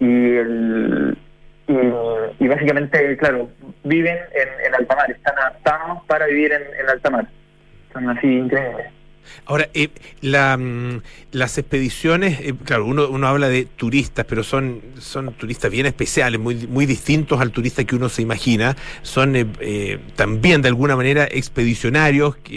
[0.01, 1.19] y, el,
[1.69, 3.51] y, y básicamente, claro,
[3.85, 7.29] viven en, en alta mar, están adaptados para vivir en, en alta mar.
[7.93, 8.98] Son así increíbles.
[9.47, 9.89] Ahora, eh,
[10.21, 11.01] la, mm,
[11.33, 16.41] las expediciones, eh, claro, uno, uno habla de turistas, pero son, son turistas bien especiales,
[16.41, 18.77] muy, muy distintos al turista que uno se imagina.
[19.03, 22.57] Son eh, eh, también de alguna manera expedicionarios y,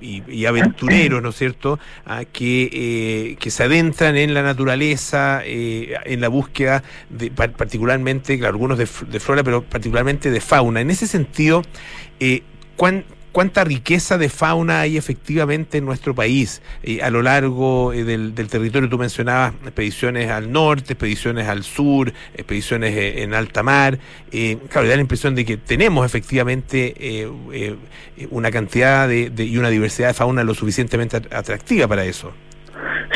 [0.00, 5.42] y- y- aventureros, ¿no es cierto?, Ah, que, eh, que se adentran en la naturaleza,
[5.44, 10.80] en la búsqueda, de, par- particularmente, algunos de, de flora, pero particularmente de fauna.
[10.80, 11.62] En ese sentido,
[12.76, 18.04] ¿cuán- ¿cuánta riqueza de fauna hay efectivamente en nuestro país eh, a lo largo eh,
[18.04, 18.88] del, del territorio?
[18.88, 23.98] Tú mencionabas expediciones al norte, expediciones al sur, expediciones eh, en alta mar.
[24.32, 26.94] Eh, claro, da la impresión de que tenemos efectivamente
[28.30, 32.32] una cantidad de, de- y una diversidad de fauna lo suficientemente at- atractiva para eso.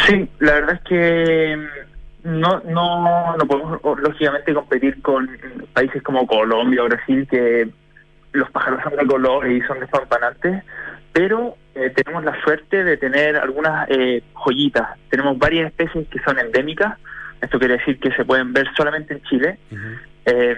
[0.07, 5.29] Sí, la verdad es que mm, no, no, no podemos lógicamente competir con
[5.73, 7.69] países como Colombia o Brasil que
[8.33, 10.63] los pájaros son de color y son despampanantes,
[11.13, 14.89] pero eh, tenemos la suerte de tener algunas eh, joyitas.
[15.11, 16.99] Tenemos varias especies que son endémicas,
[17.41, 19.59] esto quiere decir que se pueden ver solamente en Chile.
[20.27, 20.57] Eh,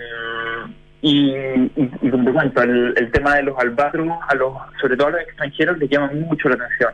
[1.02, 1.70] y, y,
[2.02, 5.88] y el, el tema de los albatros, a los, sobre todo a los extranjeros, les
[5.88, 6.92] llama mucho la atención.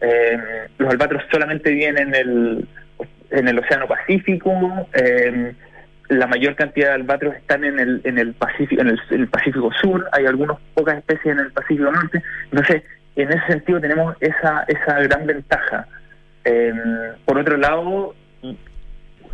[0.00, 2.68] Eh, los albatros solamente viven en el,
[3.30, 4.88] en el Océano Pacífico.
[4.94, 5.54] eh,
[6.08, 10.08] la mayor cantidad de albatros están en el, en el Pacífico, en el, Pacífico Sur.
[10.12, 12.22] Hay algunas pocas especies en el Pacífico Norte.
[12.50, 12.82] Entonces,
[13.16, 15.86] en ese sentido tenemos esa, esa gran ventaja.
[16.44, 16.72] Eh,
[17.24, 18.14] por otro lado,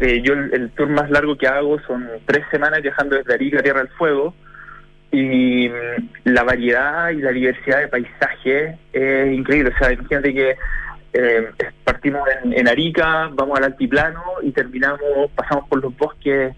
[0.00, 3.62] eh, yo el, tour más largo que hago son tres semanas viajando desde Arica a
[3.62, 4.35] Tierra del Fuego
[5.11, 9.72] y mm, la variedad y la diversidad de paisajes es increíble.
[9.74, 10.56] O sea, imagínate que
[11.12, 11.50] eh,
[11.85, 16.54] partimos en, en Arica, vamos al altiplano y terminamos, pasamos por los bosques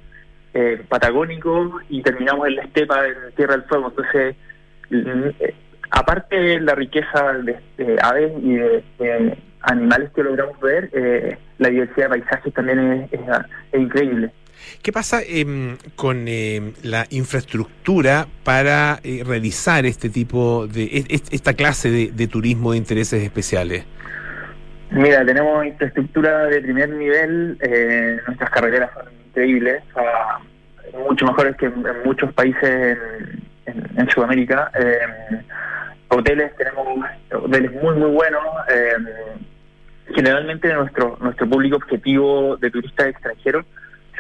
[0.55, 3.89] eh, patagónicos y terminamos en la estepa en Tierra del Fuego.
[3.89, 4.37] Entonces,
[4.91, 5.55] mm, eh,
[5.91, 11.37] aparte de la riqueza de, de aves y de, de animales que logramos ver, eh,
[11.59, 13.21] la diversidad de paisajes también es, es-
[13.73, 14.31] es increíble.
[14.83, 21.33] ¿Qué pasa em, con em, la infraestructura para eh, realizar este tipo de, es- es-
[21.33, 23.85] esta clase de, de turismo de intereses especiales?
[24.91, 30.39] Mira, tenemos infraestructura de primer nivel, eh, nuestras carreteras son increíbles, sea,
[31.09, 34.71] mucho mejores que en, muchos países en, en- Sudamérica.
[34.79, 34.99] Eh,
[36.09, 36.87] hoteles, tenemos
[37.33, 38.43] hoteles muy, muy buenos.
[38.69, 38.93] eh,
[40.15, 43.65] generalmente nuestro nuestro público objetivo de turistas extranjeros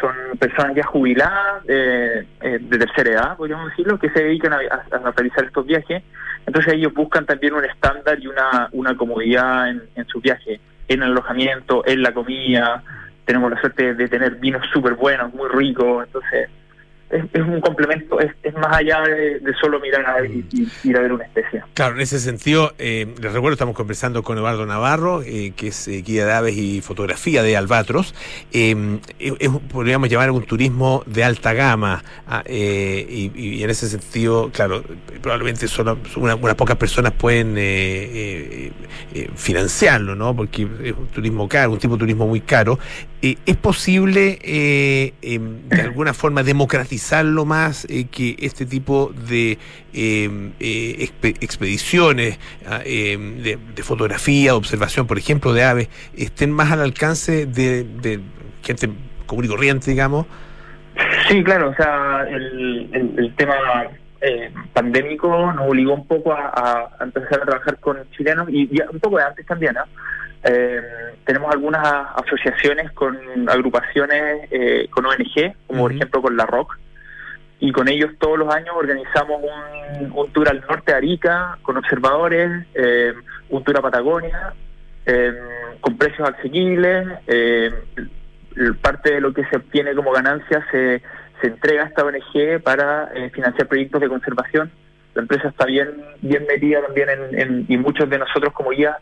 [0.00, 4.56] son personas ya jubiladas eh, eh, de tercera edad, podríamos decirlo, que se dedican a,
[4.56, 6.02] a- a realizar estos viajes.
[6.46, 11.02] Entonces ellos buscan también un estándar y una, una comodidad en, en sus viajes, en
[11.02, 12.82] el alojamiento, en la comida.
[13.24, 16.04] Tenemos la suerte de tener vinos súper buenos, muy ricos.
[16.06, 16.48] Entonces
[17.10, 20.44] es, un complemento, es, más allá de, solo mirar a, y,
[20.82, 21.62] y ir a ver una especie.
[21.74, 25.86] Claro, en ese sentido, eh, les recuerdo, estamos conversando con Eduardo Navarro, eh, que es
[25.86, 28.14] eh, guía de aves y fotografía de Albatros.
[28.52, 33.86] Eh, es- podríamos llamar un turismo de alta gama, ah, eh, y, y en ese
[33.88, 34.82] sentido, claro,
[35.22, 37.54] probablemente solo una- unas pocas personas pueden
[39.36, 40.34] financiarlo, ¿no?
[40.34, 42.78] Porque es un turismo caro, un tipo de turismo muy caro.
[43.24, 49.56] Eh, ¿Es posible eh, em, de alguna forma democratizarlo más, eh, que este tipo de
[49.94, 56.52] em, eh, expe- expediciones ah, em, de, de fotografía, observación, por ejemplo, de aves, estén
[56.52, 58.20] más al alcance de,
[58.62, 58.90] gente
[59.24, 60.26] común y corriente, digamos?
[61.26, 63.54] Sí, claro, o sea, el, el, tema
[64.74, 69.16] pandémico nos obligó un poco a, empezar a trabajar con chilenos y, y un poco
[69.16, 69.84] de antes también, ¿no?
[70.44, 70.80] Eh,
[71.24, 71.82] tenemos algunas
[72.16, 73.16] asociaciones con
[73.48, 76.78] agrupaciones, eh, con ONG, como por ejemplo con la ROC,
[77.60, 81.76] y con ellos todos los años organizamos un, un tour al norte de Arica con
[81.78, 83.14] observadores, eh,
[83.48, 84.52] un tour a Patagonia,
[85.06, 85.32] eh,
[85.80, 87.06] con precios asequibles.
[87.26, 87.70] eh,
[88.80, 91.02] parte de lo que se obtiene como ganancia se,
[91.40, 94.70] se entrega a esta ONG para financiar proyectos de conservación.
[95.14, 95.88] La empresa está bien
[96.20, 98.96] bien metida también en, en- y muchos de nosotros como guía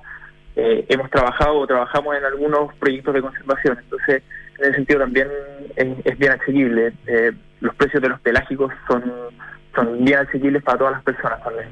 [0.56, 3.78] eh, hemos trabajado o trabajamos en algunos proyectos de conservación.
[3.78, 4.22] Entonces,
[4.58, 5.28] en ese sentido también
[5.76, 6.92] es, bien asequible.
[7.06, 9.02] Eh, los precios de los pelágicos son,
[9.74, 11.68] son bien asequibles para todas las personas también.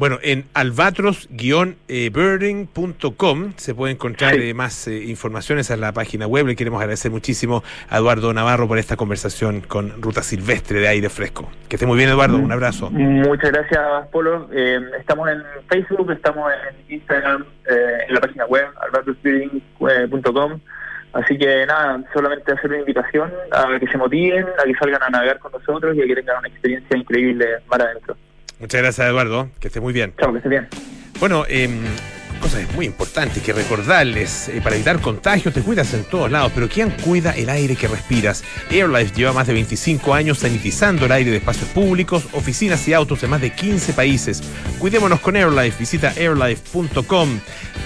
[0.00, 4.48] Bueno, en albatros-birding.com se puede encontrar Sí.
[4.48, 6.46] eh, más eh, informaciones en la página web.
[6.46, 11.10] Le queremos agradecer muchísimo a Eduardo Navarro por esta conversación con Ruta Silvestre de Aire
[11.10, 11.50] Fresco.
[11.68, 12.38] Que esté muy bien, Eduardo.
[12.38, 12.90] Un abrazo.
[12.90, 13.78] Muchas gracias,
[14.10, 14.48] Polo.
[14.54, 20.60] Eh, estamos en Facebook, estamos en Instagram, eh, en la página web, albatosbuilding.com.
[21.12, 25.10] Así que nada, solamente hacer una invitación a que se motiven, a que salgan a
[25.10, 28.16] navegar con nosotros y a que tengan una experiencia increíble mar adentro.
[28.60, 29.48] Muchas gracias, Eduardo.
[29.58, 30.12] Que esté muy bien.
[30.20, 30.68] Chao, que estés bien.
[31.18, 31.80] Bueno, em,
[32.40, 34.48] cosas muy importantes que recordarles.
[34.48, 37.86] eh, para evitar contagios, te cuidas en todos lados, pero ¿quién cuida el aire que
[37.86, 38.42] respiras?
[38.70, 43.20] AirLife lleva más de 25 años sanitizando el aire de espacios públicos, oficinas y autos
[43.20, 44.42] de más de 15 países.
[44.78, 45.78] Cuidémonos con AirLife.
[45.78, 47.28] Visita airlife.com.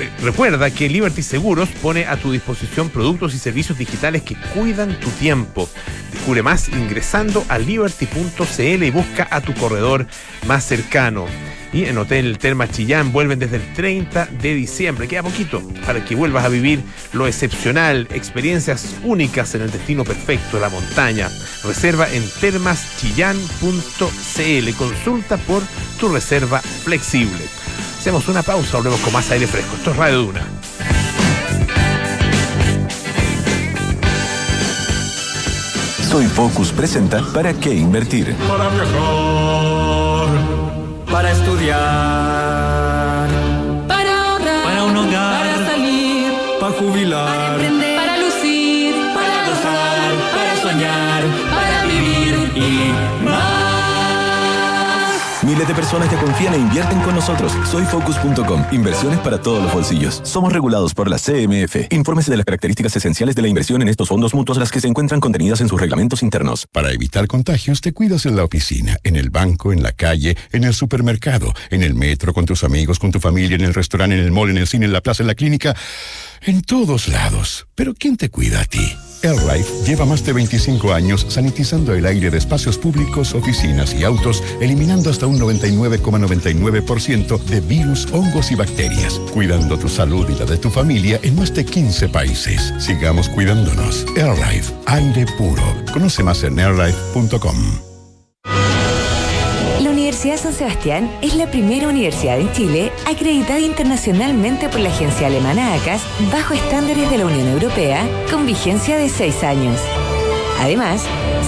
[0.01, 4.99] Eh, Recuerda que Liberty Seguros pone a tu disposición productos y servicios digitales que cuidan
[5.01, 5.69] tu tiempo.
[6.13, 10.07] Descubre más ingresando a liberty.cl y busca a tu corredor
[10.47, 11.27] más cercano.
[11.75, 15.09] Y en Hotel Termas Chillán vuelven desde el 30 de diciembre.
[15.09, 16.81] Queda poquito para que vuelvas a vivir
[17.13, 21.29] lo excepcional, experiencias únicas en el destino perfecto, la montaña.
[21.65, 24.75] Reserva en termaschillán.cl.
[24.79, 25.65] Consulta por
[25.99, 27.43] tu reserva flexible.
[27.99, 29.75] Hacemos una pausa, volvemos con más aire fresco.
[29.75, 30.47] Esto es Radio Duna.
[36.09, 38.33] Soy Focus presenta ¿Para qué invertir?
[38.47, 39.24] Para viajar, para
[41.45, 42.24] estudiar,
[55.67, 57.51] De personas que confían e invierten con nosotros.
[57.71, 58.65] Soy Focus.com.
[58.71, 60.21] Inversiones para todos los bolsillos.
[60.23, 61.91] Somos regulados por la CMF.
[61.91, 64.89] Infórmese de las características esenciales de la inversión en estos fondos mutuos, las que se
[64.89, 66.67] encuentran contenidas en sus reglamentos internos.
[66.71, 70.65] Para evitar contagios, te cuidas en la oficina, en el banco, en la calle, en
[70.65, 74.23] el supermercado, en el metro, con tus amigos, con tu familia, en el restaurante, en
[74.23, 75.75] el mall, en el cine, en la plaza, en la clínica,
[76.43, 77.67] en todos lados.
[77.75, 78.95] Pero ¿quién te cuida a ti?
[79.25, 84.43] AirLife lleva más de 25 años sanitizando el aire de espacios públicos, oficinas y autos,
[84.61, 90.59] eliminando hasta un 99,99% de virus, hongos y bacterias, cuidando tu salud y la de
[90.59, 92.75] tu familia en más de 15 países.
[92.79, 94.05] Sigamos cuidándonos.
[94.17, 95.63] AirLife, aire puro.
[95.93, 97.94] Conoce más en airlife.com.
[100.25, 105.75] Universidad San Sebastián es la primera universidad en Chile acreditada internacionalmente por la agencia alemana
[105.75, 106.01] ACAS
[106.33, 109.79] bajo estándares de la Unión Europea con vigencia de seis años.
[110.61, 111.05] Además,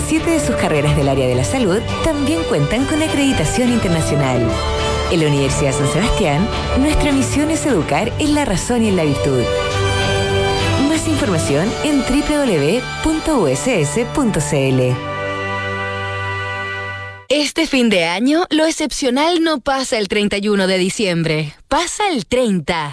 [0.07, 4.47] siete de sus carreras del área de la salud también cuentan con acreditación internacional.
[5.11, 6.47] En la Universidad San Sebastián,
[6.79, 9.43] nuestra misión es educar en la razón y en la virtud.
[10.87, 12.77] Más información en www.uss.cl.
[17.29, 22.93] Este fin de año, lo excepcional no pasa el 31 de diciembre, pasa el 30.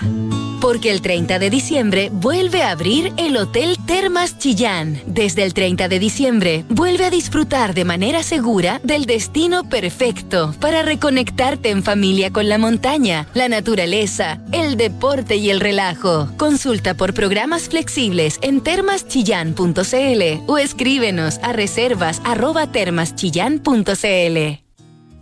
[0.64, 5.02] Porque el 30 de diciembre vuelve a abrir el Hotel Termas Chillán.
[5.06, 10.82] Desde el 30 de diciembre, vuelve a disfrutar de manera segura del destino perfecto para
[10.82, 16.30] reconectarte en familia con la montaña, la naturaleza, el deporte y el relajo.
[16.38, 24.64] Consulta por programas flexibles en termaschillán.cl o escríbenos a reservas arroba termaschillán.cl.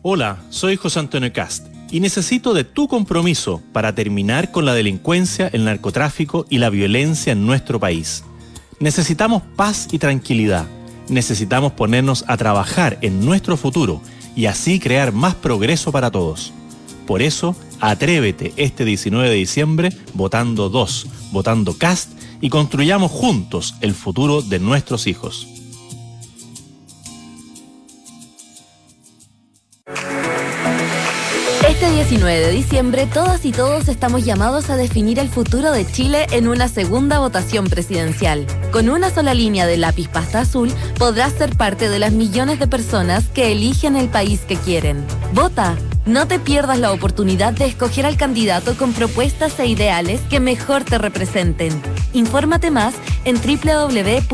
[0.03, 5.49] Hola, soy José Antonio Cast y necesito de tu compromiso para terminar con la delincuencia,
[5.51, 8.23] el narcotráfico y la violencia en nuestro país.
[8.79, 10.65] Necesitamos paz y tranquilidad.
[11.09, 14.01] Necesitamos ponernos a trabajar en nuestro futuro
[14.35, 16.53] y así crear más progreso para todos.
[17.05, 23.93] Por eso, atrévete este 19 de diciembre votando 2, votando CAST y construyamos juntos el
[23.93, 25.50] futuro de nuestros hijos.
[31.81, 36.27] Este 19 de diciembre, todas y todos estamos llamados a definir el futuro de Chile
[36.29, 38.45] en una segunda votación presidencial.
[38.71, 42.67] Con una sola línea de lápiz pasta azul, podrás ser parte de las millones de
[42.67, 45.03] personas que eligen el país que quieren.
[45.33, 45.75] Vota.
[46.05, 50.83] No te pierdas la oportunidad de escoger al candidato con propuestas e ideales que mejor
[50.83, 51.81] te representen.
[52.13, 52.93] Infórmate más
[53.25, 54.31] en www.cervel.cl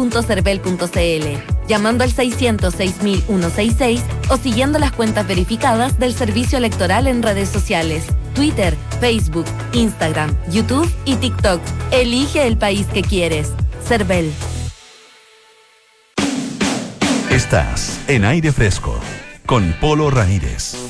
[1.67, 8.75] llamando al 606.166 o siguiendo las cuentas verificadas del Servicio Electoral en redes sociales, Twitter,
[8.99, 11.61] Facebook, Instagram, YouTube y TikTok.
[11.91, 13.51] Elige el país que quieres.
[13.85, 14.31] Cervel.
[17.29, 18.99] Estás en aire fresco
[19.45, 20.86] con Polo Ramírez.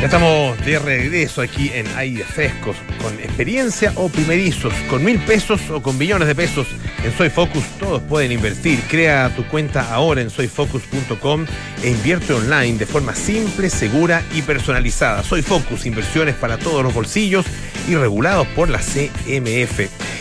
[0.00, 5.60] Ya estamos de regreso aquí en Aire Frescos, con experiencia o primerizos, con mil pesos
[5.70, 6.66] o con billones de pesos.
[7.04, 8.80] En Soy Focus todos pueden invertir.
[8.88, 11.46] Crea tu cuenta ahora en soyfocus.com
[11.82, 15.22] e invierte online de forma simple, segura y personalizada.
[15.22, 17.46] Soy Focus, inversiones para todos los bolsillos
[17.88, 19.80] y regulados por la CMF.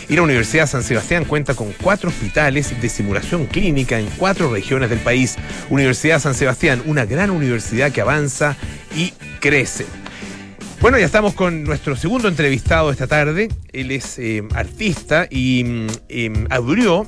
[0.09, 4.89] Y la Universidad San Sebastián cuenta con cuatro hospitales de simulación clínica en cuatro regiones
[4.89, 5.35] del país.
[5.69, 8.55] Universidad San Sebastián, una gran universidad que avanza
[8.95, 9.13] y
[9.43, 9.85] crece.
[10.79, 13.49] Bueno, ya estamos con nuestro segundo entrevistado esta tarde.
[13.73, 17.05] Él es eh, artista y mm, eh, abrió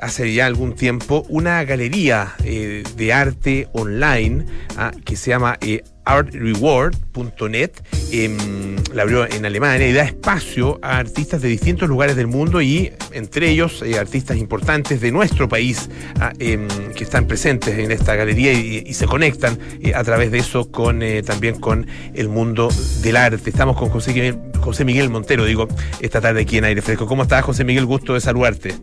[0.00, 4.44] hace ya algún tiempo una galería eh, de arte online
[4.76, 7.70] ah, que se llama eh, artreward.net.
[8.10, 12.62] em, la abrió en Alemania y da espacio a artistas de distintos lugares del mundo
[12.62, 15.90] y entre ellos eh, artistas importantes de nuestro país
[16.20, 20.38] ah, em, que están presentes en esta galería y, se conectan eh, a través de
[20.38, 22.70] eso con eh, también con el mundo
[23.02, 23.50] del arte.
[23.50, 25.68] Estamos con José Miguel, Montero, digo,
[26.00, 27.06] esta tarde aquí en Aire Fresco.
[27.06, 27.84] ¿Cómo estás, José Miguel?
[27.84, 28.74] Gusto de saludarte.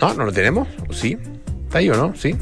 [0.00, 1.16] No, no lo tenemos, ¿o sí?
[1.66, 2.14] ¿Está ahí o no?
[2.14, 2.36] Sí.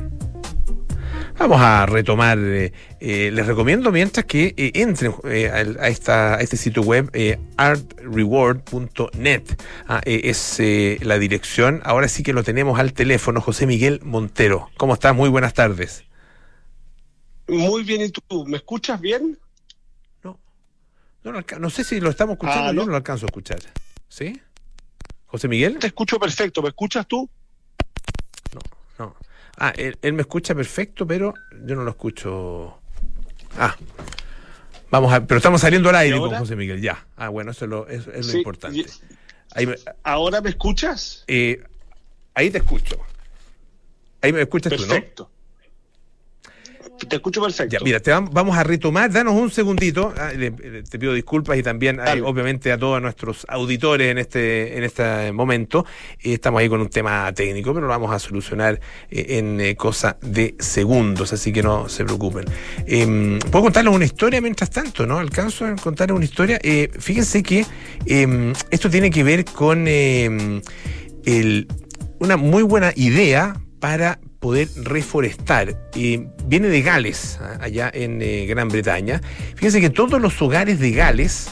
[1.38, 2.38] Vamos a retomar.
[2.38, 7.10] eh, eh, les recomiendo mientras que eh, entren eh, a, esta, a este sitio web
[7.56, 9.42] artreward.net.
[9.86, 10.58] Ah, es
[11.02, 11.82] la dirección.
[11.84, 13.40] Ahora sí que lo tenemos al teléfono.
[13.40, 14.70] José Miguel Montero.
[14.78, 15.14] ¿Cómo estás?
[15.14, 16.04] Muy buenas tardes.
[17.48, 18.44] Muy bien, ¿y tú?
[18.46, 19.38] ¿Me escuchas bien?
[20.24, 20.38] No,
[21.22, 22.70] no, alca- no sé si lo estamos escuchando.
[22.70, 22.84] Ah, ¿no?
[22.86, 23.58] no lo alcanzo a escuchar.
[24.08, 24.40] ¿Sí?
[25.26, 25.78] ¿José Miguel?
[25.78, 27.28] Te escucho perfecto, ¿me escuchas tú?
[28.98, 29.14] No.
[29.58, 31.34] Ah, él, él me escucha perfecto, pero
[31.64, 32.78] yo no lo escucho.
[33.58, 33.74] Ah.
[34.90, 35.26] Vamos a.
[35.26, 36.34] Pero estamos saliendo al aire ¿Y con?
[36.34, 37.06] José Miguel, ya.
[37.16, 38.78] Ah, bueno, eso es lo, eso es lo Sí, importante.
[38.80, 38.86] y-
[39.52, 41.24] Ahí, me- ¿Ahora me escuchas?
[41.28, 41.62] eh,
[42.34, 42.96] ahí te escucho.
[44.20, 44.88] Ahí me escuchas tú, ¿no?
[44.88, 45.30] Perfecto.
[47.08, 47.76] Te escucho perfecto.
[47.78, 51.12] Ya, mira, te vam- vamos a retomar, danos un segundito, ah, le- le- te pido
[51.12, 55.84] disculpas y también eh, obviamente a todos nuestros auditores en este, en este momento.
[56.22, 58.80] Eh, estamos ahí con un tema técnico, pero lo vamos a solucionar
[59.10, 62.46] eh, en eh, cosa de segundos, así que no se preocupen.
[62.86, 65.18] Em, Puedo contarles una historia mientras tanto, ¿no?
[65.18, 66.58] Alcanzo a contarles una historia.
[66.98, 67.66] Fíjense que
[68.06, 70.62] em, esto tiene que ver con em,
[71.26, 71.68] el-
[72.20, 75.74] una muy buena idea para poder reforestar.
[75.96, 79.20] Eh, viene de Gales, ah, allá en eh, Gran Bretaña.
[79.56, 81.48] Fíjense que todos los hogares de Gales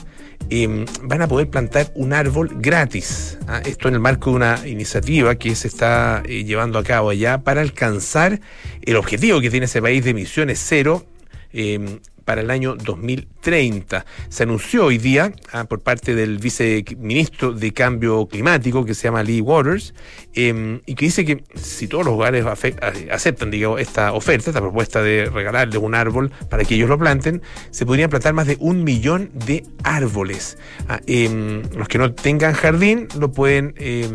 [0.49, 3.36] eh, van a poder plantar un árbol gratis.
[3.49, 7.11] ah, Esto en el marco de una iniciativa que se está eh, llevando a cabo
[7.11, 8.40] allá para alcanzar
[8.82, 11.05] el objetivo que tiene ese país de emisiones cero.
[11.53, 14.05] eh, para el año 2030.
[14.29, 19.22] Se anunció hoy día ah, por parte del viceministro de Cambio Climático, que se llama
[19.22, 19.95] Lee Waters,
[20.35, 24.51] eh, y que dice que si todos los hogares afe- a- aceptan digamos, esta oferta,
[24.51, 28.47] esta propuesta de regalarles un árbol para que ellos lo planten, se podrían plantar más
[28.47, 30.59] de un millón de árboles.
[30.89, 34.09] Ah, eh, los que no tengan jardín lo pueden, eh,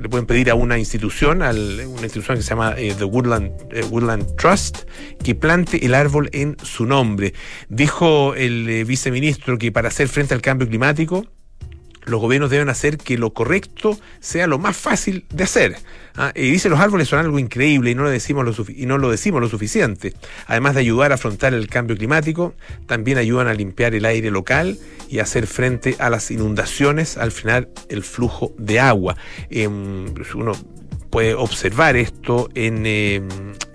[0.00, 3.50] le pueden pedir a una institución, a una institución que se llama eh, The Woodland,
[3.72, 4.80] eh, Woodland Trust,
[5.22, 7.31] que plante el árbol en su nombre.
[7.68, 11.26] Dijo el eh, viceministro que para hacer frente al cambio climático,
[12.04, 15.76] los gobiernos deben hacer que lo correcto sea lo más fácil de hacer.
[16.16, 18.98] Ah, y dice los árboles son algo increíble y no lo decimos lo y no
[18.98, 20.12] lo decimos lo suficiente.
[20.46, 22.54] Además de ayudar a afrontar el cambio climático,
[22.86, 24.78] también ayudan a limpiar el aire local
[25.08, 29.16] y hacer frente a las inundaciones, al frenar el flujo de agua.
[29.50, 30.52] Em, uno
[31.12, 33.22] puede observar esto en, eh,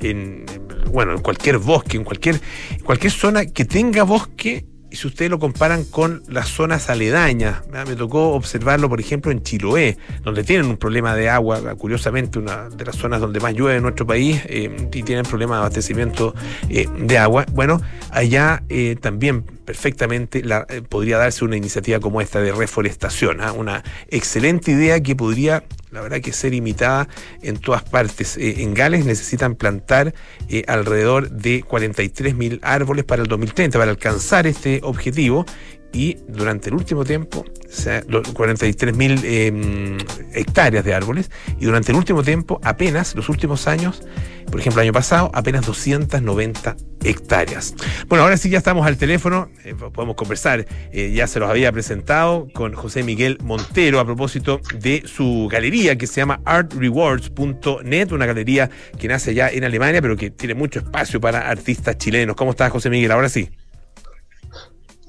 [0.02, 0.46] en,
[0.92, 2.42] bueno en cualquier bosque, en cualquier,
[2.84, 4.66] cualquier zona que tenga bosque.
[4.90, 9.44] Y si ustedes lo comparan con las zonas aledañas, me tocó observarlo, por ejemplo, en
[9.44, 13.76] Chiloé, donde tienen un problema de agua, curiosamente, una de las zonas donde más llueve
[13.76, 16.34] en nuestro país, eh, y tienen problemas de abastecimiento
[16.70, 17.46] eh, de agua.
[17.52, 17.82] Bueno,
[18.12, 23.42] allá eh, también perfectamente la- eh, podría darse una iniciativa como esta de reforestación.
[23.42, 23.52] ¿ah?
[23.52, 25.66] Una excelente idea que podría,
[25.98, 27.08] la verdad, que ser imitada
[27.42, 28.38] en todas partes.
[28.38, 30.14] Eh, en Gales necesitan plantar
[30.48, 35.46] eh, alrededor de 43 mil árboles para el 2030 para alcanzar este objetivo.
[35.94, 39.98] Y durante el último tiempo, o sea, 43 mil
[40.34, 44.04] hectáreas de árboles, y durante el último tiempo, apenas, los últimos años,
[44.50, 47.76] por ejemplo, el año pasado, apenas 290 hectáreas.
[48.08, 51.72] Bueno, ahora sí ya estamos al teléfono, eh, podemos conversar, eh, ya se los había
[51.72, 58.26] presentado con José Miguel Montero a propósito de su galería que se llama artrewards.net, una
[58.26, 62.36] galería que nace ya en Alemania, pero que tiene mucho espacio para artistas chilenos.
[62.36, 63.12] ¿Cómo estás, José Miguel?
[63.12, 63.50] Ahora sí.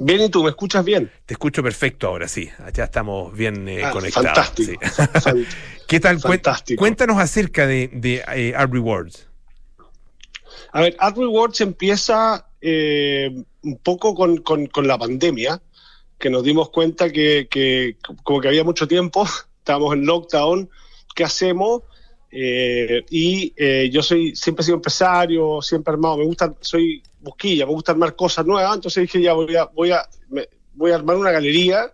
[0.01, 1.11] Bien, ¿y tú me escuchas bien?
[1.27, 2.49] Te escucho perfecto ahora, sí.
[2.75, 4.25] Ya estamos bien eh, Ah, conectados.
[4.25, 4.81] fantástico.
[4.85, 5.03] sí.
[5.21, 5.47] Fan-
[5.87, 6.21] ¿Qué tal?
[6.21, 6.79] Fantástico.
[6.81, 9.27] Cuéntanos acerca de, de eh, Art Rewards.
[10.73, 13.31] A ver, Art Rewards empieza eh,
[13.63, 15.61] un poco con, con- con la pandemia,
[16.19, 19.27] que nos dimos cuenta que, que como que había mucho tiempo,
[19.59, 20.71] estábamos en lockdown,
[21.15, 21.83] ¿qué hacemos?
[22.31, 27.65] Eh, y eh, yo soy siempre he sido empresario, siempre armado, me gusta, soy busquilla,
[27.67, 30.97] me gusta armar cosas nuevas, entonces dije ya voy a, voy a, me- voy a
[30.97, 31.91] armar una galería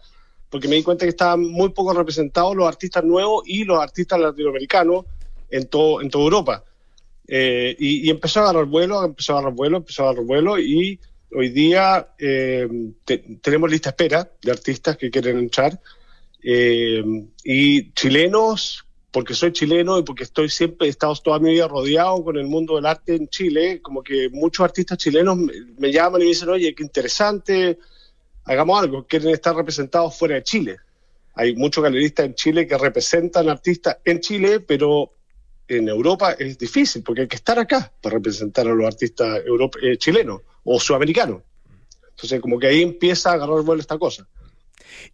[0.51, 4.21] porque me di cuenta que estaban muy poco representados los artistas nuevos y los artistas
[4.21, 5.05] latinoamericanos
[5.51, 6.65] en, todo, en toda Europa.
[7.27, 11.01] Eh, y, empezó a agarrar vuelo, empezó a agarrar vuelo, empezó a agarrar vuelo y
[11.33, 12.69] hoy día eh,
[13.05, 15.81] te- tenemos lista espera de artistas que quieren entrar
[17.43, 18.84] y chilenos,
[19.15, 22.49] porque soy chileno y porque estoy siempre, he estado toda mi vida rodeado con el
[22.49, 26.49] mundo del arte en Chile, como que muchos artistas chilenos me, llaman y me dicen,
[26.49, 27.79] oye, qué interesante,
[28.43, 30.79] hagamos algo, quieren estar representados fuera de Chile.
[31.37, 35.13] Hay muchos galeristas en Chile que representan artistas en Chile, pero
[35.69, 39.79] en Europa es difícil porque hay que estar acá para representar a los artistas europe-
[39.81, 41.41] eh, chilenos o sudamericanos.
[42.11, 44.27] Entonces, como que ahí empieza a agarrar vuelo esta cosa.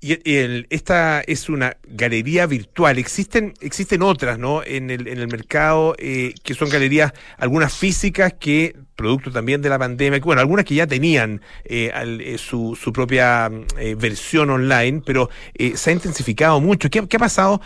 [0.00, 2.98] Y el- esta es una galería virtual.
[2.98, 4.62] Existen, existen otras, ¿no?
[4.64, 9.68] En el, en el mercado eh, que son galerías, algunas físicas que, producto también de
[9.68, 15.02] la pandemia, bueno, algunas que ya tenían eh, eh, su, su propia mm, versión online,
[15.04, 15.30] pero
[15.74, 16.90] se ha intensificado mucho.
[16.90, 17.60] ¿Qué, qué ha pasado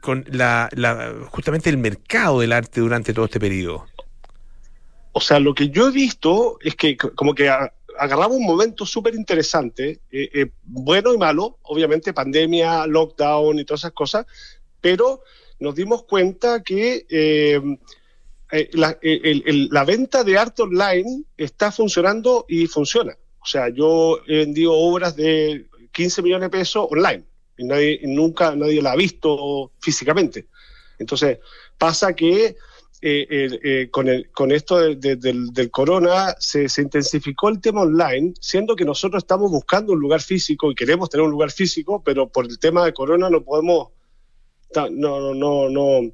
[0.00, 0.68] con la,
[1.30, 3.86] justamente el mercado del arte durante todo este periodo?
[5.12, 7.50] O sea, lo que yo he visto es que como que
[7.98, 13.82] agarramos un momento súper interesante, eh, eh, bueno y malo, obviamente pandemia, lockdown y todas
[13.82, 14.26] esas cosas,
[14.80, 15.22] pero
[15.58, 17.60] nos dimos cuenta que eh,
[18.72, 23.16] la, la venta de arte online está funcionando y funciona.
[23.40, 27.24] O sea, yo he vendido obras de 15 millones de pesos online
[27.56, 30.46] y, nadie, y nunca nadie la ha visto físicamente.
[30.98, 31.38] Entonces,
[31.78, 32.56] pasa que
[33.08, 37.48] eh, eh, eh, con, el- con esto de- de- del, del corona se, se intensificó
[37.48, 41.30] el tema online, siendo que nosotros estamos buscando un lugar físico y queremos tener un
[41.30, 43.88] lugar físico, pero por el tema de corona no podemos,
[44.74, 46.10] no, no, no, no.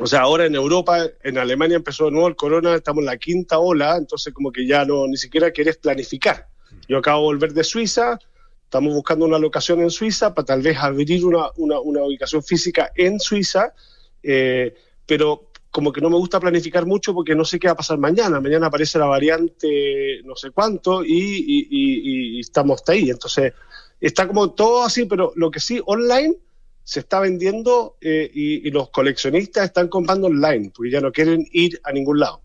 [0.00, 3.16] O sea, ahora en Europa, en Alemania empezó de nuevo el corona, estamos en la
[3.16, 6.46] quinta ola, entonces como que ya no, ni siquiera querés planificar.
[6.88, 8.16] Yo acabo de volver de Suiza,
[8.62, 12.92] estamos buscando una locación en Suiza para tal vez abrir una, una, una ubicación física
[12.94, 13.74] en Suiza,
[14.22, 14.72] eh,
[15.04, 15.47] pero
[15.78, 18.40] como que no me gusta planificar mucho porque no sé qué va a pasar mañana.
[18.40, 23.10] Mañana aparece la variante no sé cuánto y, estamos ahí.
[23.10, 23.52] Entonces,
[24.00, 26.34] está como todo así, pero lo que sí, online
[26.82, 31.80] se está vendiendo eh, y los coleccionistas están comprando online porque ya no quieren ir
[31.84, 32.42] a ningún lado.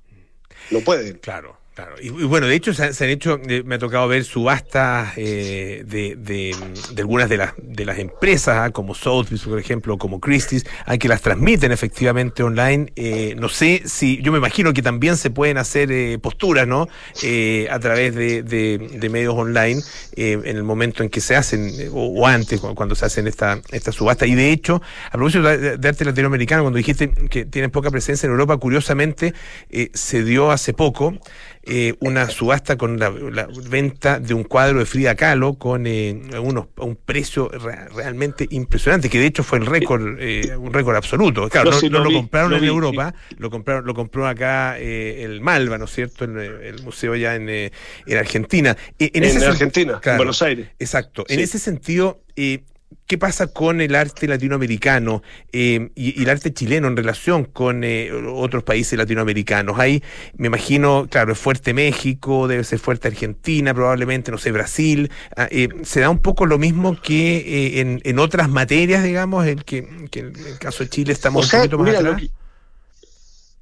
[0.70, 1.18] No pueden.
[1.18, 1.58] Claro.
[1.76, 4.24] Claro, y, bueno, de hecho se, han- se han hecho, eh, me ha tocado ver
[4.26, 6.56] subastas eh, de, de,
[6.88, 11.00] de algunas de las de las empresas, ah, como Sotheby's, por ejemplo, como Christie's, ah,
[11.00, 12.94] que las transmiten efectivamente online.
[12.96, 16.90] Eh, no sé si, yo me imagino que también se pueden hacer eh, posturas, ¿no?
[17.24, 19.82] Eh, a través de, de- de medios online
[20.16, 23.26] eh, en el momento en que se hacen, o, o antes, cu- cuando se hacen
[23.26, 24.28] esta, esta subasta.
[24.28, 28.28] Y de hecho, a propósito de, de arte latinoamericano, cuando dijiste que tienen poca presencia
[28.28, 29.34] en Europa, curiosamente
[29.72, 31.18] eh, se dio hace poco
[31.66, 36.22] eh, una subasta con la, la venta de un cuadro de Frida Kahlo con eh,
[36.42, 40.96] unos, un precio re- realmente impresionante, que de hecho fue el récord, eh, un récord
[40.96, 41.48] absoluto.
[41.50, 43.94] Claro, No, no, sí, no lo vi, compraron lo en vi, Europa, lo compraron, lo
[43.94, 46.26] compró acá eh, el Malva, ¿no es cierto?
[46.26, 47.72] El, el museo ya en, eh,
[48.06, 48.76] en Argentina.
[49.00, 50.68] Eh, En, ese sen- Argentina, en Buenos Aires.
[50.80, 51.24] Exacto.
[51.30, 52.64] En ese sentido, eh,
[53.08, 55.22] ¿qué pasa con el arte latinoamericano
[55.52, 59.80] eh, y, y el arte chileno en relación con eh, otros países latinoamericanos?
[59.80, 60.04] Ahí
[60.36, 65.12] me imagino, claro, es fuerte México, debe ser fuerte Argentina, probablemente, no sé, Brasil.
[65.36, 69.46] Ah, eh, ¿Se da un poco lo mismo que eh, en, en otras materias, digamos,
[69.46, 72.02] el que, que en el caso de Chile estamos O sea, un poquito más mira,
[72.02, 72.16] lo atrás?
[72.16, 72.32] que,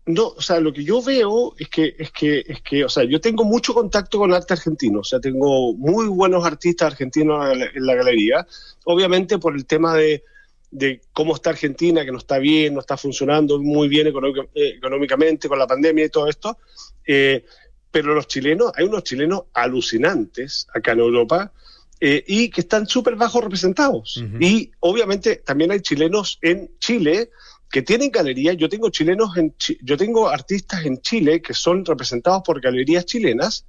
[0.08, 3.04] No, o sea, lo que yo veo es que, es que, es que, o sea,
[3.04, 7.86] yo tengo mucho contacto con arte argentino, o sea, tengo muy buenos artistas argentinos en
[7.86, 8.48] la, galería,
[8.86, 10.24] obviamente por el tema de,
[10.72, 15.48] de cómo está Argentina, que no está bien, no está funcionando muy bien eh, económicamente
[15.48, 16.58] con la pandemia y todo esto,
[17.06, 17.46] eh,
[17.92, 21.52] pero los chilenos, hay unos chilenos alucinantes acá en Europa
[22.00, 24.24] eh, y que están súper bajo representados.
[24.40, 27.30] Y obviamente también hay chilenos en Chile
[27.72, 28.58] que tienen galerías.
[28.58, 33.06] Yo tengo chilenos en Chi- yo tengo artistas en Chile que son representados por galerías
[33.06, 33.66] chilenas,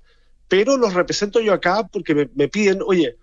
[0.49, 3.17] pero los represento yo acá porque me, me piden, oye,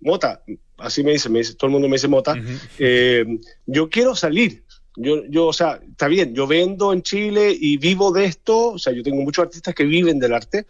[0.00, 0.42] Mota,
[0.78, 2.34] así me dicen, me dice, todo el mundo me dice Mota,
[2.78, 3.26] eh,
[3.66, 4.64] yo quiero salir.
[4.96, 8.78] Yo, yo, o sea, está bien, yo vendo en Chile y vivo de esto, o
[8.78, 10.66] sea, yo tengo muchos artistas que viven del arte,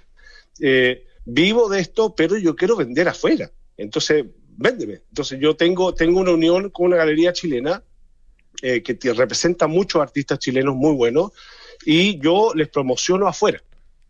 [0.61, 3.51] eh, vivo de esto, pero yo quiero vender afuera.
[3.77, 4.25] Entonces,
[4.57, 5.01] véndeme.
[5.09, 7.83] Entonces, yo tengo, tengo una unión con una galería chilena
[8.63, 11.33] eh, que representa muchos artistas chilenos muy buenos
[11.85, 13.63] y yo les promociono afuera.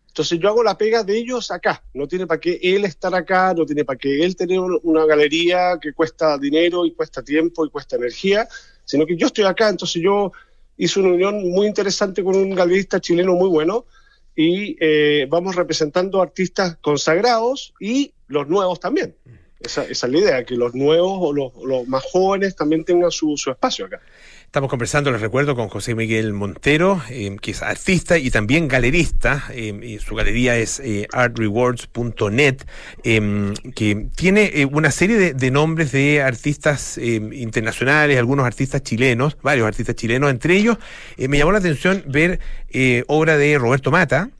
[0.09, 1.85] Entonces yo hago la pega de ellos acá.
[1.95, 5.07] No tiene para qué él estar acá, no tiene para qué él tener un- una
[5.07, 8.49] galería que cuesta dinero y cuesta tiempo y cuesta energía,
[8.85, 9.69] sino que yo estoy acá.
[9.69, 10.33] Entonces yo
[10.77, 13.87] hice una unión muy interesante con un galerista chileno muy bueno
[14.35, 19.15] y eh, vamos representando artistas consagrados y los nuevos también.
[19.61, 23.11] Esa, esa es la idea, que los nuevos o los, los más jóvenes también tengan
[23.11, 24.01] su, su espacio acá.
[24.51, 29.45] Estamos conversando, les recuerdo, con José Miguel Montero, eh, que es artista y también galerista.
[29.53, 32.57] eh, y su galería es eh, artrewards.net,
[33.05, 39.95] que tiene una serie de, de nombres de artistas internacionales, algunos artistas chilenos, varios artistas
[39.95, 40.33] chilenos.
[40.33, 40.79] Entre ellos,
[41.17, 42.41] me llamó la atención ver
[42.71, 44.31] eh, obra de Roberto Mata,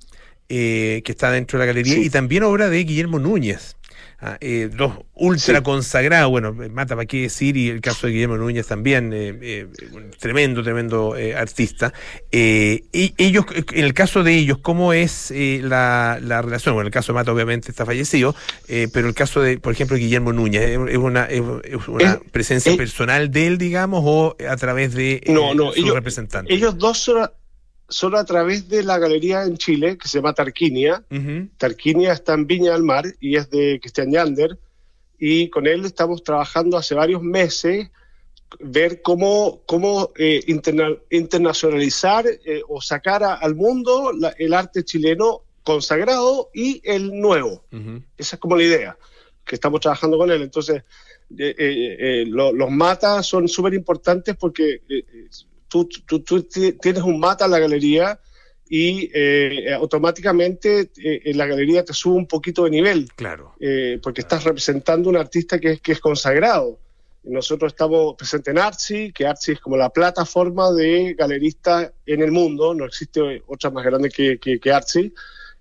[0.49, 3.77] que está dentro de la galería, y también obra de Guillermo Núñez.
[4.23, 7.57] Ah, eh, dos ultra consagrados, bueno, Mata, ¿para qué decir?
[7.57, 11.95] Y el caso de Guillermo Núñez también, eh, eh, un tremendo, tremendo eh, artista.
[12.31, 16.75] Eh, y ellos, en el caso de ellos, ¿cómo es eh, la, la relación?
[16.75, 18.35] Bueno, el caso de Mata obviamente está fallecido,
[18.69, 22.73] eh, pero el caso de, por ejemplo, Guillermo Núñez, ¿es una, es, es una presencia
[22.73, 26.53] eh, personal de él, digamos, o a través de eh, No, no, su ellos- representante?
[26.53, 27.31] Ellos dos son
[27.91, 31.05] son a través de la galería en Chile que se llama Tarquinia.
[31.59, 34.59] Tarquinia está en Viña del Mar y es de Cristian Yander.
[35.19, 37.91] Y con él estamos trabajando hace varios meses
[38.59, 44.83] ver cómo, cómo eh, interna- internacionalizar eh, o sacar a- al mundo la- el arte
[44.85, 47.65] chileno consagrado y el nuevo.
[48.17, 48.97] Esa es como la idea
[49.45, 50.43] que estamos trabajando con él.
[50.43, 50.83] Entonces,
[51.39, 54.81] eh, lo- los matas son súper importantes porque
[55.71, 58.21] tú, tú- tú ti- tienes un mata en la galería
[58.69, 63.09] y eh, automáticamente eh, en la galería te sube un poquito de nivel.
[63.17, 63.55] Claro.
[63.59, 66.79] Eh, porque estás representando un artista que, es- que es consagrado.
[67.23, 72.33] Nosotros estamos presentes en Artsy, que Artsy es como la plataforma de galeristas en el
[72.33, 75.13] mundo, no existe otra más grande que, que, que Artsy.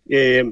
[0.10, 0.52] Eh,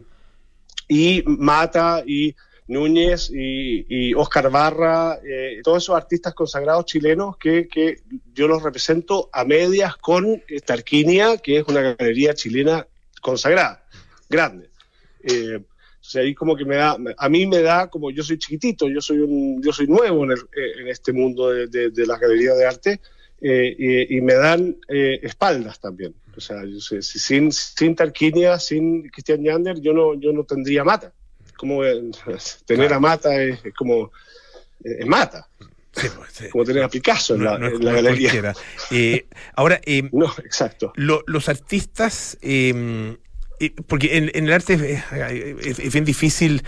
[0.89, 2.33] y Mata y
[2.67, 8.01] Núñez y, Oscar Barra, eh, todos esos artistas consagrados chilenos que, que
[8.33, 12.85] yo los represento a medias con Tarquinia, que es una galería chilena
[13.21, 13.85] consagrada,
[14.29, 14.69] grande.
[15.23, 18.37] Eh, o sea, ahí como que me da, a mí me da, como yo soy
[18.37, 21.89] chiquitito, yo soy un, yo soy nuevo en, el- eh, en este mundo de, de-
[21.89, 23.01] de las galerías de arte,
[23.39, 26.15] y, me dan espaldas también.
[26.35, 30.43] O sea, yo sé, si sin, sin Tarquinia, sin Cristian Yander, yo no, yo no
[30.43, 31.13] tendría mata.
[31.57, 32.01] Como eh,
[32.65, 34.11] tener a mata es, es como
[34.83, 35.47] eh, es mata.
[36.51, 38.53] Como tener a Picasso en la, No- en galería.
[38.91, 40.93] Eh, ahora, eh, no, exacto.
[40.95, 43.17] los artistas, eh,
[43.59, 45.03] eh, porque en, en el arte es,
[45.65, 46.61] es- es bien difícil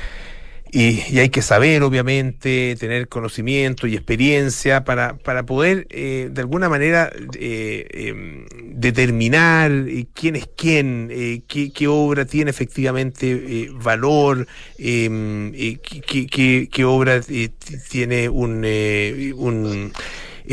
[0.72, 6.41] y, y hay que saber, obviamente, tener conocimiento y experiencia para, para poder, eh, de
[6.41, 8.45] alguna manera, eh, eh,
[8.76, 14.47] determinar eh, quién es quién, eh, qué, obra tiene efectivamente eh, valor,
[14.78, 17.22] eh, qué, qué- obra
[17.89, 18.63] tiene un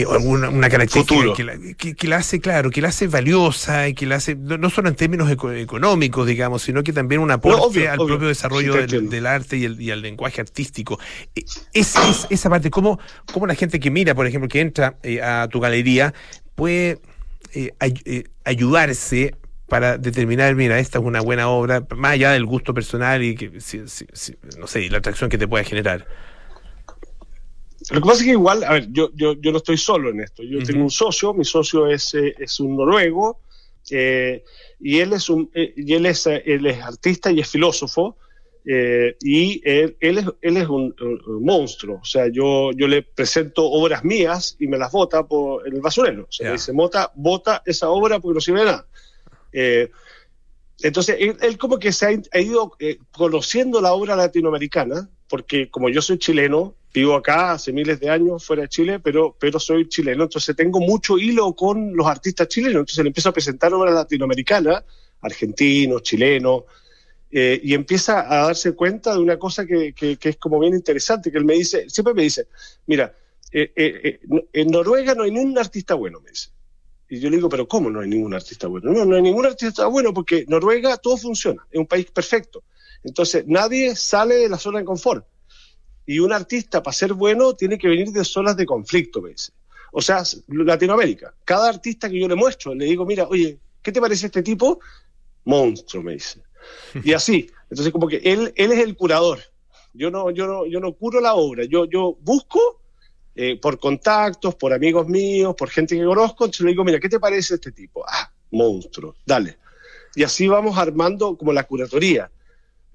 [0.03, 3.95] eh, una característica que la, que, que la hace, claro, que la hace valiosa y
[3.95, 7.31] que la hace, no, no solo en términos eco- económicos, digamos, sino que también un
[7.31, 8.07] aporte obvio, al obvio.
[8.15, 10.99] propio desarrollo Sí, del, arte y, el, y al lenguaje artístico.
[11.35, 12.99] Eh, Es, es- esa parte, ¿cómo,
[13.33, 16.13] cómo la gente que mira, por ejemplo, que entra eh, a tu galería,
[16.55, 17.01] puede
[17.55, 19.35] eh, ay- eh, ayudarse
[19.69, 23.61] para determinar, mira, esta es una buena obra, más allá del gusto personal y que,
[23.61, 26.07] si- si- si- no sé, y la atracción que te pueda generar?
[27.91, 30.21] Lo que pasa es que igual, a ver, yo, yo, yo no estoy solo en
[30.21, 30.43] esto.
[30.43, 33.41] Yo tengo un socio, mi socio es, eh, es un noruego,
[33.91, 34.45] eh,
[34.81, 38.17] y él es un eh, y él es, él es artista y es filósofo,
[38.65, 40.95] eh, y él, él es, él es un,
[41.41, 42.01] monstruo.
[42.03, 45.81] O sea, yo, yo le presento obras mías y me las vota por, en el
[45.81, 46.25] basurero.
[46.25, 48.87] O sea, dice, Mota, vota esa obra porque no sirve de nada.
[50.83, 52.77] Entonces, él, él como que se ha, ha ido
[53.13, 58.45] conociendo la obra latinoamericana, porque como yo soy chileno, vivo acá hace miles de años
[58.45, 62.81] fuera de Chile, pero, pero soy chileno, entonces tengo mucho hilo con los artistas chilenos,
[62.81, 64.85] entonces le empiezo a presentar obras latinoamericanas,
[65.21, 66.65] argentinos, chilenos,
[67.31, 70.75] eh, y empieza a darse cuenta de una cosa que, que- que es como bien
[70.75, 72.49] interesante, que él me dice, siempre me dice,
[72.87, 73.15] mira,
[73.53, 76.51] eh, eh, eh, en Noruega no hay ningún artista bueno, me dice.
[77.09, 78.93] Y yo le digo, pero ¿cómo no hay ningún artista bueno?
[78.93, 82.65] No, no hay ningún artista bueno porque Noruega todo funciona, es un país perfecto.
[83.05, 85.25] Entonces, nadie sale de la zona de confort.
[86.07, 89.53] Y un artista, para ser bueno, tiene que venir de zonas de conflicto, me dice.
[89.93, 91.35] O sea, Latinoamérica.
[91.45, 94.79] Cada artista que yo le muestro, le digo, mira, oye, ¿qué te parece este tipo?
[95.45, 96.43] Monstruo, me dice.
[97.03, 97.51] Y así.
[97.71, 99.41] Entonces, como que él, él es el curador.
[99.93, 101.65] Yo no, yo no, yo no curo la obra.
[101.65, 102.81] Yo, yo busco
[103.35, 106.45] eh, por contactos, por amigos míos, por gente que conozco.
[106.45, 108.05] Entonces le digo, mira, ¿qué te parece este tipo?
[108.07, 109.59] Ah, monstruo, dale.
[110.15, 112.31] Y así vamos armando como la curatoría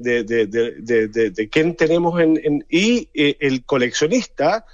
[0.01, 2.65] de, de, de, de, quién tenemos en...
[2.69, 4.65] y eh, el coleccionista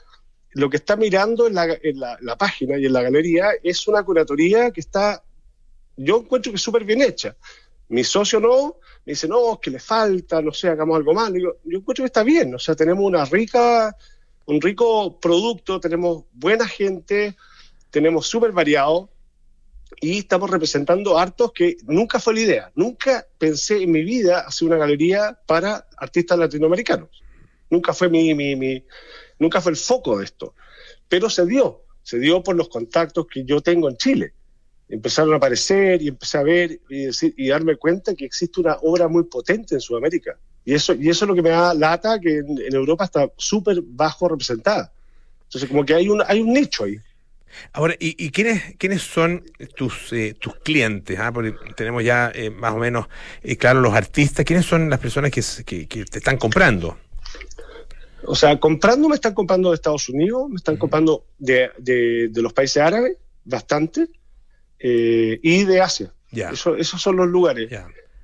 [0.57, 4.03] lo que está mirando en, la, en la, página y en la galería es una
[4.03, 5.23] curatoría que está,
[5.95, 7.35] yo encuentro que súper bien hecha.
[7.89, 11.31] Mi socio no, me dice, no, es que le falta, no sé, hagamos algo más.
[11.31, 13.95] Digo, yo encuentro que está bien, o sea, tenemos una rica,
[14.47, 17.35] un rico producto, tenemos buena gente,
[17.91, 19.09] tenemos súper variado
[19.99, 22.71] y estamos representando hartos que nunca fue la idea.
[22.75, 27.09] Nunca pensé en mi vida hacer una galería para artistas latinoamericanos.
[27.69, 28.83] Nunca fue mi, mi, mi-
[29.39, 30.53] nunca fue el foco de esto.
[31.09, 34.33] Pero se dio, se dio por los contactos que yo tengo en Chile.
[34.89, 38.77] Empezaron a aparecer y empecé a ver y, decir, y darme cuenta que existe una
[38.83, 40.37] obra muy potente en Sudamérica.
[40.63, 43.29] Y eso, y eso es lo que me da lata, que en, en Europa está
[43.37, 44.93] súper bajo representada.
[45.43, 46.97] Entonces, como que hay un, hay un nicho ahí.
[47.73, 49.43] Ahora, ¿y, y quiénes, quiénes son
[49.75, 51.17] tus, eh, tus clientes?
[51.19, 51.31] ah?
[51.33, 53.07] Porque tenemos ya eh, más o menos
[53.43, 54.45] eh, claro los artistas.
[54.45, 56.97] ¿Quiénes son las personas que, que- que te están comprando?
[58.25, 62.41] O sea, comprando me están comprando de Estados Unidos, me están comprando de, de- de
[62.41, 64.07] los países árabes, bastante,
[64.79, 66.13] eh, y de Asia.
[66.51, 67.69] Eso- esos son los lugares.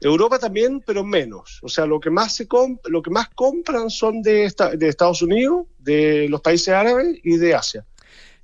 [0.01, 1.59] Europa también, pero menos.
[1.61, 2.45] O sea, lo que más se
[2.85, 7.37] lo que más compran son de, esta- de Estados Unidos, de los países árabes y
[7.37, 7.85] de Asia.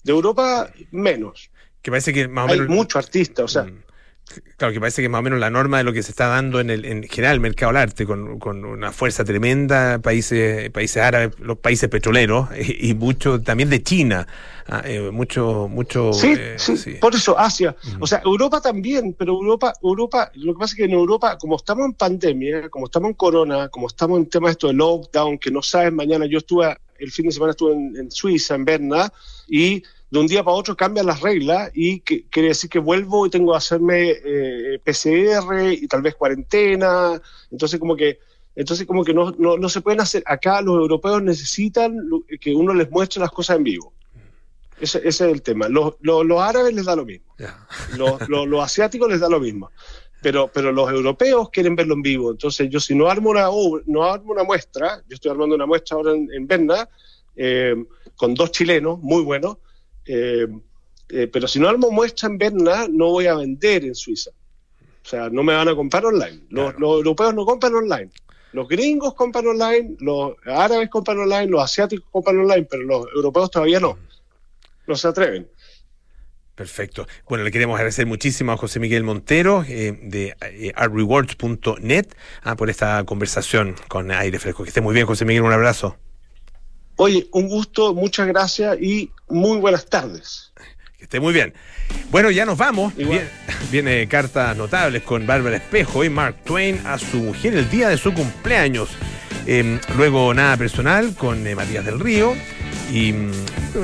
[0.04, 1.50] De Europa, menos.
[1.82, 3.68] Que parece que más o Hay muchos artistas, o sea,
[4.58, 6.60] Claro, que parece que más o menos la norma de lo que se está dando
[6.60, 11.02] en el en general el mercado del arte, con, con una fuerza tremenda, países países
[11.02, 14.28] árabes, los países petroleros, y, y mucho también de China,
[14.68, 16.14] ah, eh, mucho, mucho.
[16.14, 16.95] Sí, eh, sí, sí.
[16.95, 17.76] por eso Asia.
[18.00, 21.56] O sea, Europa también, pero Europa, Europa, lo que pasa es que en Europa, como
[21.56, 25.50] estamos en pandemia, como estamos en corona, como estamos en temas esto de lockdown, que
[25.50, 29.12] no sabes mañana, yo estuve, el fin de semana estuve en, en Suiza, en Berna,
[29.47, 33.26] y de un día para otro cambian las reglas y que, quiere decir que vuelvo
[33.26, 37.22] y tengo que hacerme eh, PCR y tal vez cuarentena.
[37.52, 38.20] Entonces como que
[38.56, 40.24] entonces como que no, no, no se pueden hacer.
[40.26, 41.95] Acá los europeos necesitan
[42.41, 43.93] que uno les muestre las cosas en vivo.
[44.82, 45.70] Ese, ese es el tema.
[45.70, 47.36] Los, los, los árabes les da lo mismo.
[47.97, 49.72] Los, los asiáticos les da lo mismo.
[50.22, 52.32] Pero, pero los europeos quieren verlo en vivo.
[52.32, 55.65] Entonces, yo si no armo una, obra- no armo una muestra, yo estoy armando una
[55.65, 56.89] muestra ahora en, en Berna,
[57.36, 57.76] eh,
[58.15, 59.57] con dos chilenos muy buenos,
[60.05, 60.47] eh,
[61.09, 64.32] eh, pero si no armo muestra en Berna, no voy a vender en Suiza.
[64.32, 66.41] O sea, no me van a comprar online.
[66.49, 68.11] Los, los europeos no compran online.
[68.51, 73.51] Los gringos compran online, los árabes compran online, los asiáticos compran online, pero los europeos
[73.51, 73.97] todavía no.
[74.86, 75.47] No se atreven.
[76.60, 77.07] Perfecto.
[77.30, 82.07] Bueno, le queremos agradecer muchísimo a José Miguel Montero eh, de eh, artrewards.net
[82.43, 84.64] ah, por esta conversación con aire fresco.
[84.64, 85.95] Que esté muy bien, José Miguel, un abrazo.
[86.97, 90.51] Oye, un gusto, muchas gracias y muy buenas tardes.
[90.97, 91.53] Que esté muy bien.
[92.12, 92.93] Bueno, ya nos vamos.
[92.93, 93.30] Viene,
[93.72, 97.95] viene cartas notables con Bárbara Espejo y Mark Twain a su mujer el día de
[97.95, 98.89] su cumpleaños.
[99.47, 102.36] Eh, luego nada personal con eh, Matías del Río
[102.91, 103.32] y mm,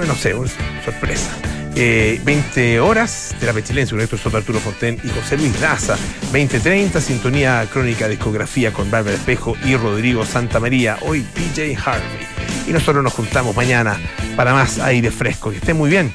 [0.05, 0.51] no sé, una
[0.83, 1.31] sorpresa.
[1.77, 5.97] Eh, 20 horas, Terapia Chilense con Héctor Soto, Arturo Fonten y José Luis Daza.
[6.31, 10.97] 20.30, Sintonía Crónica Discografía con Bárbara Espejo y Rodrigo Santa María.
[11.01, 12.27] Hoy PJ Harvey.
[12.65, 13.99] Y nosotros nos juntamos mañana
[14.37, 15.51] para más aire fresco.
[15.51, 16.13] Que esté muy bien.